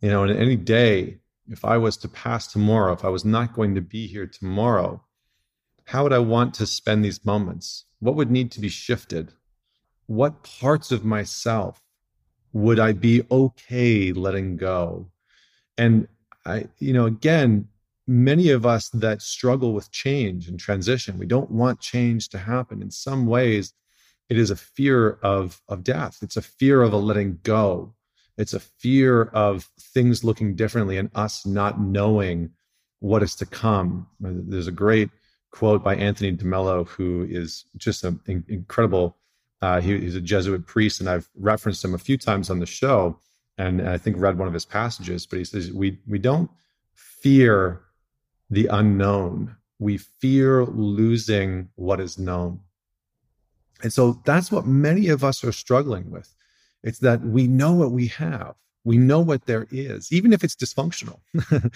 you 0.00 0.08
know, 0.08 0.22
in 0.22 0.36
any 0.36 0.54
day, 0.54 1.18
if 1.50 1.64
I 1.64 1.78
was 1.78 1.96
to 1.98 2.08
pass 2.08 2.46
tomorrow, 2.46 2.92
if 2.92 3.04
I 3.04 3.08
was 3.08 3.24
not 3.24 3.54
going 3.54 3.74
to 3.74 3.80
be 3.80 4.06
here 4.06 4.26
tomorrow, 4.26 5.02
how 5.84 6.02
would 6.02 6.12
I 6.12 6.18
want 6.18 6.54
to 6.54 6.66
spend 6.66 7.04
these 7.04 7.24
moments? 7.24 7.84
What 8.00 8.16
would 8.16 8.30
need 8.30 8.50
to 8.52 8.60
be 8.60 8.68
shifted? 8.68 9.32
What 10.06 10.42
parts 10.42 10.90
of 10.92 11.04
myself 11.04 11.82
would 12.52 12.78
I 12.78 12.92
be 12.92 13.22
okay 13.30 14.12
letting 14.12 14.56
go? 14.56 15.10
And 15.78 16.08
I, 16.44 16.66
you 16.78 16.92
know, 16.92 17.06
again, 17.06 17.68
many 18.06 18.50
of 18.50 18.64
us 18.64 18.88
that 18.90 19.22
struggle 19.22 19.72
with 19.72 19.90
change 19.90 20.48
and 20.48 20.58
transition, 20.58 21.18
we 21.18 21.26
don't 21.26 21.50
want 21.50 21.80
change 21.80 22.28
to 22.30 22.38
happen. 22.38 22.82
In 22.82 22.90
some 22.90 23.26
ways, 23.26 23.72
it 24.28 24.38
is 24.38 24.50
a 24.50 24.56
fear 24.56 25.18
of, 25.22 25.60
of 25.68 25.84
death. 25.84 26.18
It's 26.22 26.36
a 26.36 26.42
fear 26.42 26.82
of 26.82 26.92
a 26.92 26.96
letting 26.96 27.38
go. 27.42 27.94
It's 28.36 28.54
a 28.54 28.60
fear 28.60 29.22
of 29.22 29.64
things 29.80 30.22
looking 30.22 30.54
differently 30.54 30.98
and 30.98 31.10
us 31.14 31.46
not 31.46 31.80
knowing 31.80 32.50
what 33.00 33.22
is 33.22 33.34
to 33.36 33.46
come. 33.46 34.06
There's 34.20 34.66
a 34.66 34.72
great 34.72 35.10
quote 35.50 35.82
by 35.82 35.96
Anthony 35.96 36.36
DeMello, 36.36 36.86
who 36.86 37.26
is 37.28 37.64
just 37.76 38.04
an 38.04 38.20
incredible. 38.48 39.16
Uh, 39.62 39.80
he, 39.80 39.98
he's 39.98 40.14
a 40.14 40.20
Jesuit 40.20 40.66
priest, 40.66 41.00
and 41.00 41.08
I've 41.08 41.28
referenced 41.34 41.84
him 41.84 41.94
a 41.94 41.98
few 41.98 42.18
times 42.18 42.50
on 42.50 42.58
the 42.58 42.66
show, 42.66 43.18
and 43.56 43.88
I 43.88 43.96
think 43.96 44.16
read 44.18 44.38
one 44.38 44.48
of 44.48 44.54
his 44.54 44.66
passages. 44.66 45.26
But 45.26 45.38
he 45.38 45.44
says 45.44 45.72
we 45.72 45.98
we 46.06 46.18
don't 46.18 46.50
fear 46.94 47.80
the 48.50 48.66
unknown; 48.66 49.56
we 49.78 49.96
fear 49.96 50.64
losing 50.66 51.70
what 51.76 52.00
is 52.00 52.18
known. 52.18 52.60
And 53.82 53.92
so 53.92 54.20
that's 54.24 54.52
what 54.52 54.66
many 54.66 55.08
of 55.08 55.24
us 55.24 55.42
are 55.42 55.52
struggling 55.52 56.10
with. 56.10 56.35
It's 56.86 57.00
that 57.00 57.20
we 57.20 57.48
know 57.48 57.72
what 57.72 57.90
we 57.90 58.06
have. 58.06 58.54
We 58.84 58.96
know 58.96 59.18
what 59.18 59.46
there 59.46 59.66
is, 59.72 60.12
even 60.12 60.32
if 60.32 60.44
it's 60.44 60.54
dysfunctional, 60.54 61.18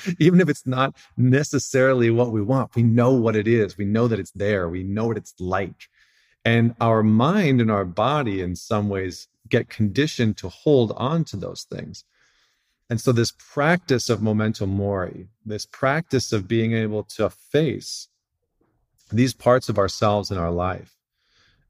even 0.21 0.41
if 0.41 0.49
it's 0.49 0.65
not 0.65 0.95
necessarily 1.17 2.11
what 2.11 2.31
we 2.31 2.41
want. 2.41 2.77
We 2.77 2.85
know 2.85 3.11
what 3.11 3.35
it 3.35 3.49
is. 3.49 3.77
We 3.77 3.85
know 3.87 4.07
that 4.07 4.21
it's 4.21 4.31
there. 4.31 4.69
We 4.69 4.85
know 4.85 5.09
what 5.09 5.17
it's 5.17 5.35
like. 5.41 5.89
And 6.45 6.77
our 6.81 7.03
mind 7.03 7.61
and 7.61 7.73
our 7.73 7.85
body, 7.85 8.41
in 8.41 8.55
some 8.55 8.89
ways, 8.89 9.27
get 9.49 9.69
conditioned 9.69 10.37
to 10.37 10.49
hold 10.49 10.93
on 10.93 11.25
to 11.25 11.37
those 11.37 11.65
things. 11.65 12.05
And 12.89 13.01
so, 13.01 13.11
this 13.11 13.33
practice 13.37 14.09
of 14.09 14.23
memento 14.23 14.67
mori, 14.67 15.27
this 15.45 15.67
practice 15.67 16.33
of 16.33 16.47
being 16.47 16.73
able 16.73 17.03
to 17.17 17.31
face 17.31 18.07
these 19.11 19.35
parts 19.35 19.69
of 19.69 19.77
ourselves 19.77 20.31
in 20.31 20.39
our 20.39 20.53
life, 20.53 20.95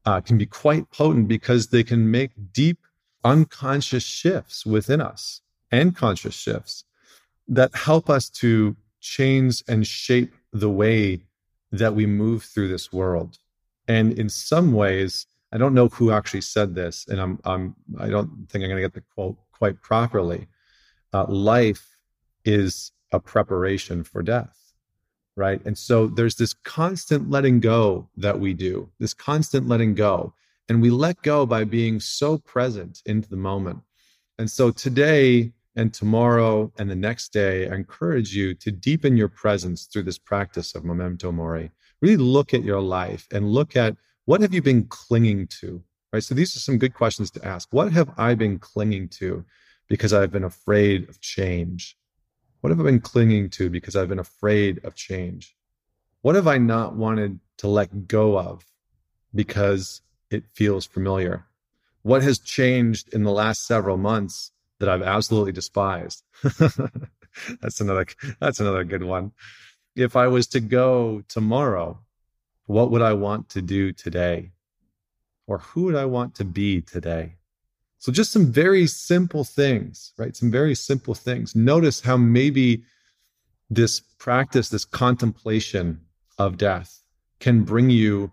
uh, 0.05 0.21
can 0.21 0.37
be 0.37 0.45
quite 0.45 0.91
potent 0.91 1.27
because 1.27 1.67
they 1.67 1.83
can 1.83 2.11
make 2.11 2.31
deep 2.53 2.77
unconscious 3.23 4.03
shifts 4.03 4.65
within 4.65 5.01
us 5.01 5.41
and 5.71 5.95
conscious 5.95 6.35
shifts 6.35 6.83
that 7.47 7.73
help 7.75 8.09
us 8.09 8.29
to 8.29 8.75
change 8.99 9.63
and 9.67 9.85
shape 9.85 10.33
the 10.53 10.69
way 10.69 11.21
that 11.71 11.95
we 11.95 12.05
move 12.05 12.43
through 12.43 12.67
this 12.67 12.91
world. 12.91 13.37
And 13.87 14.13
in 14.13 14.29
some 14.29 14.73
ways, 14.73 15.25
I 15.51 15.57
don't 15.57 15.73
know 15.73 15.89
who 15.89 16.11
actually 16.11 16.41
said 16.41 16.75
this, 16.75 17.05
and 17.09 17.19
I'm, 17.19 17.39
I'm 17.43 17.75
I 17.99 18.07
don't 18.07 18.47
think 18.49 18.63
I'm 18.63 18.69
going 18.69 18.81
to 18.81 18.89
get 18.89 18.93
the 18.93 19.03
quote 19.13 19.37
quite 19.51 19.81
properly. 19.81 20.47
Uh, 21.13 21.25
life 21.27 21.97
is 22.45 22.91
a 23.11 23.19
preparation 23.19 24.03
for 24.03 24.23
death, 24.23 24.57
right? 25.35 25.61
And 25.65 25.77
so 25.77 26.07
there's 26.07 26.35
this 26.35 26.53
constant 26.53 27.29
letting 27.29 27.59
go 27.59 28.09
that 28.15 28.39
we 28.39 28.53
do, 28.53 28.89
this 28.99 29.13
constant 29.13 29.67
letting 29.67 29.93
go. 29.93 30.33
And 30.69 30.81
we 30.81 30.89
let 30.89 31.21
go 31.21 31.45
by 31.45 31.63
being 31.63 31.99
so 31.99 32.37
present 32.37 33.01
into 33.05 33.29
the 33.29 33.35
moment. 33.35 33.79
And 34.37 34.49
so 34.49 34.71
today 34.71 35.51
and 35.75 35.93
tomorrow 35.93 36.71
and 36.77 36.89
the 36.89 36.95
next 36.95 37.33
day, 37.33 37.69
I 37.69 37.75
encourage 37.75 38.35
you 38.35 38.53
to 38.55 38.71
deepen 38.71 39.17
your 39.17 39.27
presence 39.27 39.85
through 39.85 40.03
this 40.03 40.17
practice 40.17 40.75
of 40.75 40.83
memento 40.83 41.31
mori. 41.31 41.71
Really 42.01 42.17
look 42.17 42.53
at 42.53 42.63
your 42.63 42.81
life 42.81 43.27
and 43.31 43.51
look 43.51 43.75
at 43.75 43.95
what 44.25 44.41
have 44.41 44.53
you 44.53 44.61
been 44.61 44.85
clinging 44.85 45.47
to, 45.59 45.83
right? 46.11 46.23
So 46.23 46.35
these 46.35 46.55
are 46.55 46.59
some 46.59 46.77
good 46.77 46.93
questions 46.93 47.31
to 47.31 47.45
ask. 47.45 47.67
What 47.71 47.91
have 47.93 48.09
I 48.17 48.35
been 48.35 48.59
clinging 48.59 49.09
to 49.19 49.45
because 49.87 50.13
I've 50.13 50.31
been 50.31 50.43
afraid 50.43 51.09
of 51.09 51.21
change? 51.21 51.97
What 52.61 52.69
have 52.69 52.79
I 52.79 52.83
been 52.83 53.01
clinging 53.01 53.49
to 53.51 53.69
because 53.69 53.95
I've 53.95 54.09
been 54.09 54.19
afraid 54.19 54.83
of 54.85 54.95
change? 54.95 55.55
What 56.21 56.35
have 56.35 56.47
I 56.47 56.57
not 56.57 56.95
wanted 56.95 57.39
to 57.57 57.67
let 57.67 58.07
go 58.07 58.37
of 58.37 58.65
because 59.33 60.01
it 60.31 60.43
feels 60.53 60.85
familiar. 60.85 61.45
What 62.03 62.23
has 62.23 62.39
changed 62.39 63.13
in 63.13 63.23
the 63.23 63.31
last 63.31 63.67
several 63.67 63.97
months 63.97 64.51
that 64.79 64.89
I've 64.89 65.03
absolutely 65.03 65.51
despised? 65.51 66.23
that's 67.61 67.79
another 67.79 68.07
that's 68.39 68.59
another 68.59 68.83
good 68.83 69.03
one. 69.03 69.31
If 69.95 70.15
I 70.15 70.27
was 70.27 70.47
to 70.47 70.59
go 70.59 71.21
tomorrow, 71.27 71.99
what 72.65 72.89
would 72.91 73.01
I 73.01 73.13
want 73.13 73.49
to 73.49 73.61
do 73.61 73.91
today? 73.91 74.51
Or 75.47 75.59
who 75.59 75.83
would 75.83 75.95
I 75.95 76.05
want 76.05 76.33
to 76.35 76.45
be 76.45 76.81
today? 76.81 77.35
So 77.99 78.11
just 78.11 78.31
some 78.31 78.51
very 78.51 78.87
simple 78.87 79.43
things, 79.43 80.13
right? 80.17 80.35
Some 80.35 80.49
very 80.49 80.73
simple 80.73 81.13
things. 81.13 81.55
Notice 81.55 82.01
how 82.01 82.17
maybe 82.17 82.83
this 83.69 83.99
practice, 83.99 84.69
this 84.69 84.85
contemplation 84.85 85.99
of 86.39 86.57
death 86.57 87.03
can 87.39 87.63
bring 87.63 87.89
you 87.89 88.31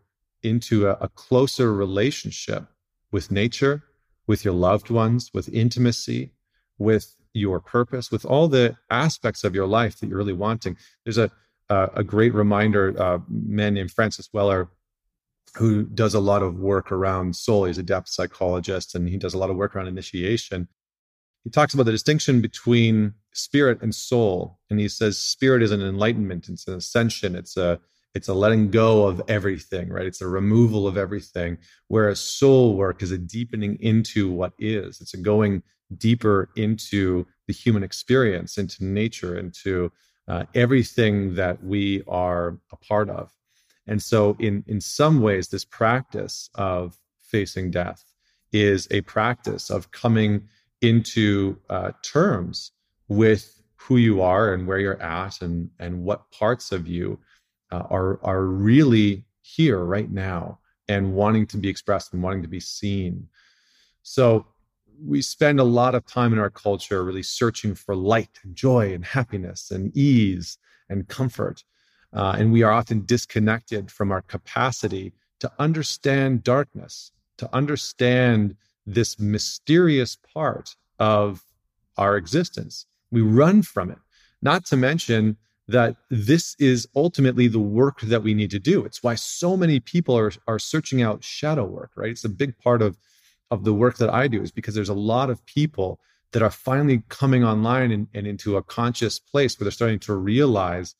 into 0.48 0.88
a, 0.88 0.92
a 1.00 1.08
closer 1.08 1.72
relationship 1.72 2.66
with 3.12 3.30
nature, 3.30 3.84
with 4.26 4.44
your 4.44 4.54
loved 4.54 4.90
ones, 4.90 5.30
with 5.32 5.48
intimacy, 5.48 6.32
with 6.78 7.14
your 7.32 7.60
purpose, 7.60 8.10
with 8.10 8.24
all 8.24 8.48
the 8.48 8.76
aspects 8.90 9.44
of 9.44 9.54
your 9.54 9.66
life 9.66 10.00
that 10.00 10.08
you're 10.08 10.18
really 10.18 10.32
wanting. 10.32 10.76
There's 11.04 11.18
a 11.18 11.30
a, 11.68 11.90
a 11.96 12.04
great 12.04 12.34
reminder, 12.34 12.94
uh, 13.00 13.16
a 13.16 13.22
man 13.28 13.74
named 13.74 13.90
Francis 13.90 14.30
Weller, 14.32 14.68
who 15.56 15.84
does 15.84 16.14
a 16.14 16.20
lot 16.20 16.42
of 16.42 16.58
work 16.58 16.92
around 16.92 17.36
soul. 17.36 17.64
He's 17.64 17.78
a 17.78 17.82
depth 17.82 18.08
psychologist, 18.08 18.94
and 18.94 19.08
he 19.08 19.16
does 19.16 19.34
a 19.34 19.38
lot 19.38 19.50
of 19.50 19.56
work 19.56 19.74
around 19.74 19.88
initiation. 19.88 20.68
He 21.44 21.50
talks 21.50 21.74
about 21.74 21.84
the 21.84 21.92
distinction 21.92 22.40
between 22.40 23.14
spirit 23.32 23.80
and 23.82 23.94
soul, 23.94 24.58
and 24.70 24.80
he 24.80 24.88
says 24.88 25.18
spirit 25.18 25.62
is 25.62 25.70
an 25.70 25.80
enlightenment, 25.80 26.48
it's 26.48 26.66
an 26.66 26.74
ascension, 26.74 27.34
it's 27.34 27.56
a 27.56 27.80
it's 28.14 28.28
a 28.28 28.34
letting 28.34 28.70
go 28.70 29.06
of 29.06 29.22
everything, 29.28 29.88
right? 29.88 30.06
It's 30.06 30.22
a 30.22 30.28
removal 30.28 30.86
of 30.86 30.96
everything. 30.96 31.58
Whereas 31.88 32.20
soul 32.20 32.76
work 32.76 33.02
is 33.02 33.12
a 33.12 33.18
deepening 33.18 33.76
into 33.80 34.30
what 34.30 34.52
is. 34.58 35.00
It's 35.00 35.14
a 35.14 35.18
going 35.18 35.62
deeper 35.96 36.50
into 36.56 37.26
the 37.46 37.52
human 37.52 37.82
experience, 37.82 38.58
into 38.58 38.84
nature, 38.84 39.38
into 39.38 39.90
uh, 40.26 40.44
everything 40.54 41.34
that 41.34 41.62
we 41.62 42.02
are 42.06 42.58
a 42.72 42.76
part 42.76 43.08
of. 43.08 43.32
And 43.86 44.02
so, 44.02 44.36
in 44.38 44.62
in 44.66 44.80
some 44.80 45.22
ways, 45.22 45.48
this 45.48 45.64
practice 45.64 46.50
of 46.54 46.98
facing 47.18 47.70
death 47.70 48.04
is 48.52 48.86
a 48.90 49.00
practice 49.02 49.70
of 49.70 49.90
coming 49.90 50.48
into 50.82 51.58
uh, 51.70 51.92
terms 52.02 52.72
with 53.08 53.62
who 53.76 53.96
you 53.96 54.20
are 54.20 54.52
and 54.52 54.66
where 54.66 54.78
you're 54.78 55.00
at 55.00 55.40
and 55.40 55.70
and 55.78 56.02
what 56.04 56.30
parts 56.30 56.72
of 56.72 56.86
you 56.86 57.18
uh, 57.70 57.84
are 57.90 58.18
are 58.22 58.44
really 58.44 59.24
here 59.42 59.84
right 59.84 60.10
now 60.10 60.58
and 60.88 61.14
wanting 61.14 61.46
to 61.46 61.56
be 61.56 61.68
expressed 61.68 62.12
and 62.12 62.22
wanting 62.22 62.42
to 62.42 62.48
be 62.48 62.60
seen. 62.60 63.28
So 64.02 64.46
we 65.04 65.22
spend 65.22 65.60
a 65.60 65.64
lot 65.64 65.94
of 65.94 66.06
time 66.06 66.32
in 66.32 66.38
our 66.38 66.50
culture 66.50 67.04
really 67.04 67.22
searching 67.22 67.74
for 67.74 67.94
light 67.94 68.40
and 68.42 68.56
joy 68.56 68.94
and 68.94 69.04
happiness 69.04 69.70
and 69.70 69.96
ease 69.96 70.58
and 70.88 71.06
comfort. 71.08 71.64
Uh, 72.12 72.36
and 72.38 72.52
we 72.52 72.62
are 72.62 72.72
often 72.72 73.04
disconnected 73.04 73.90
from 73.90 74.10
our 74.10 74.22
capacity 74.22 75.12
to 75.40 75.52
understand 75.58 76.42
darkness, 76.42 77.12
to 77.36 77.48
understand 77.54 78.56
this 78.86 79.20
mysterious 79.20 80.16
part 80.34 80.74
of 80.98 81.44
our 81.96 82.16
existence. 82.16 82.86
We 83.10 83.20
run 83.20 83.62
from 83.62 83.90
it, 83.90 83.98
not 84.40 84.64
to 84.66 84.76
mention 84.76 85.36
that 85.68 85.96
this 86.08 86.56
is 86.58 86.88
ultimately 86.96 87.46
the 87.46 87.58
work 87.58 88.00
that 88.00 88.22
we 88.22 88.34
need 88.34 88.50
to 88.50 88.58
do. 88.58 88.84
It's 88.84 89.02
why 89.02 89.14
so 89.14 89.56
many 89.56 89.80
people 89.80 90.16
are, 90.16 90.32
are 90.46 90.58
searching 90.58 91.02
out 91.02 91.22
shadow 91.22 91.64
work, 91.64 91.92
right? 91.94 92.10
It's 92.10 92.24
a 92.24 92.30
big 92.30 92.58
part 92.58 92.80
of, 92.80 92.96
of 93.50 93.64
the 93.64 93.74
work 93.74 93.98
that 93.98 94.10
I 94.10 94.28
do, 94.28 94.42
is 94.42 94.50
because 94.50 94.74
there's 94.74 94.88
a 94.88 94.94
lot 94.94 95.28
of 95.28 95.44
people 95.44 96.00
that 96.32 96.42
are 96.42 96.50
finally 96.50 97.02
coming 97.08 97.44
online 97.44 97.90
and, 97.90 98.08
and 98.14 98.26
into 98.26 98.56
a 98.56 98.62
conscious 98.62 99.18
place 99.18 99.58
where 99.58 99.64
they're 99.64 99.72
starting 99.72 99.98
to 100.00 100.14
realize 100.14 100.94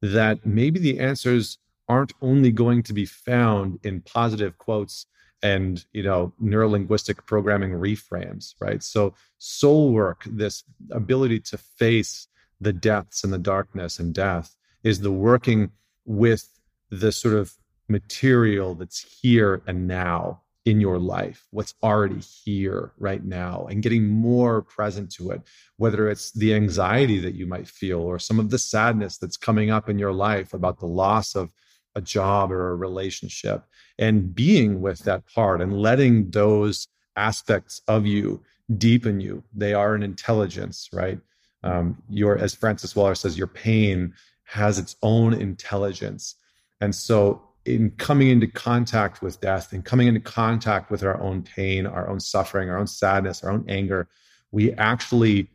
that 0.00 0.44
maybe 0.44 0.80
the 0.80 1.00
answers 1.00 1.58
aren't 1.88 2.12
only 2.22 2.50
going 2.50 2.82
to 2.82 2.92
be 2.92 3.04
found 3.04 3.78
in 3.82 4.00
positive 4.00 4.56
quotes 4.58 5.06
and 5.42 5.84
you 5.92 6.02
know 6.02 6.32
neurolinguistic 6.42 7.26
programming 7.26 7.72
reframes 7.72 8.54
right 8.60 8.82
so 8.82 9.14
soul 9.38 9.92
work 9.92 10.24
this 10.26 10.64
ability 10.90 11.38
to 11.38 11.58
face 11.58 12.28
the 12.60 12.72
depths 12.72 13.24
and 13.24 13.32
the 13.32 13.38
darkness 13.38 13.98
and 13.98 14.14
death 14.14 14.54
is 14.82 15.00
the 15.00 15.12
working 15.12 15.70
with 16.04 16.48
the 16.90 17.12
sort 17.12 17.34
of 17.34 17.52
material 17.88 18.74
that's 18.74 19.00
here 19.20 19.62
and 19.66 19.86
now 19.86 20.40
in 20.64 20.80
your 20.80 20.98
life, 20.98 21.46
what's 21.50 21.74
already 21.82 22.20
here 22.20 22.92
right 22.98 23.22
now, 23.24 23.66
and 23.68 23.82
getting 23.82 24.08
more 24.08 24.62
present 24.62 25.12
to 25.12 25.30
it, 25.30 25.42
whether 25.76 26.08
it's 26.08 26.32
the 26.32 26.54
anxiety 26.54 27.18
that 27.18 27.34
you 27.34 27.46
might 27.46 27.68
feel 27.68 28.00
or 28.00 28.18
some 28.18 28.38
of 28.38 28.48
the 28.48 28.58
sadness 28.58 29.18
that's 29.18 29.36
coming 29.36 29.70
up 29.70 29.90
in 29.90 29.98
your 29.98 30.12
life 30.12 30.54
about 30.54 30.80
the 30.80 30.86
loss 30.86 31.34
of 31.34 31.50
a 31.96 32.00
job 32.00 32.50
or 32.50 32.70
a 32.70 32.76
relationship, 32.76 33.64
and 33.98 34.34
being 34.34 34.80
with 34.80 35.00
that 35.00 35.22
part 35.26 35.60
and 35.60 35.78
letting 35.78 36.30
those 36.30 36.88
aspects 37.16 37.82
of 37.86 38.06
you 38.06 38.42
deepen 38.78 39.20
you. 39.20 39.44
They 39.54 39.74
are 39.74 39.94
an 39.94 40.02
intelligence, 40.02 40.88
right? 40.92 41.20
Um, 41.64 42.00
your, 42.08 42.38
as 42.38 42.54
Francis 42.54 42.94
Weller 42.94 43.14
says, 43.16 43.36
your 43.36 43.48
pain 43.48 44.14
has 44.44 44.78
its 44.78 44.94
own 45.02 45.32
intelligence. 45.32 46.36
And 46.80 46.94
so 46.94 47.42
in 47.64 47.90
coming 47.92 48.28
into 48.28 48.46
contact 48.46 49.22
with 49.22 49.40
death 49.40 49.72
and 49.72 49.84
coming 49.84 50.06
into 50.06 50.20
contact 50.20 50.90
with 50.90 51.02
our 51.02 51.20
own 51.20 51.42
pain, 51.42 51.86
our 51.86 52.08
own 52.08 52.20
suffering, 52.20 52.68
our 52.68 52.78
own 52.78 52.86
sadness, 52.86 53.42
our 53.42 53.50
own 53.50 53.64
anger, 53.68 54.08
we 54.52 54.72
actually 54.74 55.48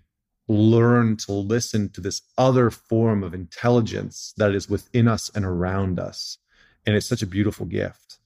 learn 0.47 1.15
to 1.15 1.31
listen 1.31 1.89
to 1.89 2.01
this 2.01 2.23
other 2.37 2.71
form 2.71 3.23
of 3.23 3.35
intelligence 3.35 4.33
that 4.37 4.55
is 4.55 4.67
within 4.67 5.07
us 5.07 5.29
and 5.35 5.45
around 5.45 5.99
us. 5.99 6.39
And 6.85 6.95
it's 6.95 7.05
such 7.05 7.21
a 7.21 7.27
beautiful 7.27 7.67
gift. 7.67 8.17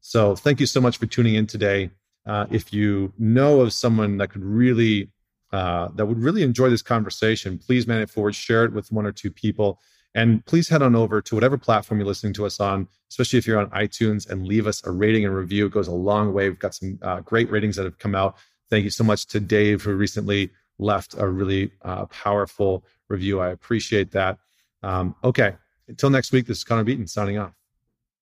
So, 0.00 0.36
thank 0.36 0.60
you 0.60 0.66
so 0.66 0.80
much 0.80 0.98
for 0.98 1.06
tuning 1.06 1.34
in 1.34 1.46
today. 1.46 1.90
Uh, 2.26 2.46
if 2.50 2.72
you 2.72 3.12
know 3.18 3.60
of 3.60 3.72
someone 3.72 4.18
that 4.18 4.30
could 4.30 4.44
really, 4.44 5.10
uh, 5.54 5.88
that 5.94 6.04
would 6.04 6.18
really 6.18 6.42
enjoy 6.42 6.68
this 6.68 6.82
conversation, 6.82 7.58
please 7.58 7.86
man 7.86 8.00
it 8.00 8.10
forward, 8.10 8.34
share 8.34 8.64
it 8.64 8.72
with 8.72 8.90
one 8.90 9.06
or 9.06 9.12
two 9.12 9.30
people. 9.30 9.78
And 10.12 10.44
please 10.46 10.68
head 10.68 10.82
on 10.82 10.96
over 10.96 11.22
to 11.22 11.34
whatever 11.36 11.56
platform 11.56 12.00
you're 12.00 12.08
listening 12.08 12.32
to 12.34 12.46
us 12.46 12.58
on, 12.58 12.88
especially 13.08 13.38
if 13.38 13.46
you're 13.46 13.60
on 13.60 13.70
iTunes, 13.70 14.28
and 14.28 14.48
leave 14.48 14.66
us 14.66 14.84
a 14.84 14.90
rating 14.90 15.24
and 15.24 15.32
review. 15.32 15.66
It 15.66 15.72
goes 15.72 15.86
a 15.86 15.92
long 15.92 16.32
way. 16.32 16.48
We've 16.48 16.58
got 16.58 16.74
some 16.74 16.98
uh, 17.02 17.20
great 17.20 17.48
ratings 17.52 17.76
that 17.76 17.84
have 17.84 18.00
come 18.00 18.16
out. 18.16 18.36
Thank 18.68 18.82
you 18.82 18.90
so 18.90 19.04
much 19.04 19.26
to 19.28 19.38
Dave, 19.38 19.82
who 19.82 19.94
recently 19.94 20.50
left 20.80 21.14
a 21.18 21.28
really 21.28 21.70
uh, 21.82 22.06
powerful 22.06 22.84
review. 23.08 23.38
I 23.38 23.50
appreciate 23.50 24.10
that. 24.10 24.38
Um, 24.82 25.14
okay. 25.22 25.54
Until 25.86 26.10
next 26.10 26.32
week, 26.32 26.46
this 26.46 26.58
is 26.58 26.64
Connor 26.64 26.82
Beaton 26.82 27.06
signing 27.06 27.38
off. 27.38 27.52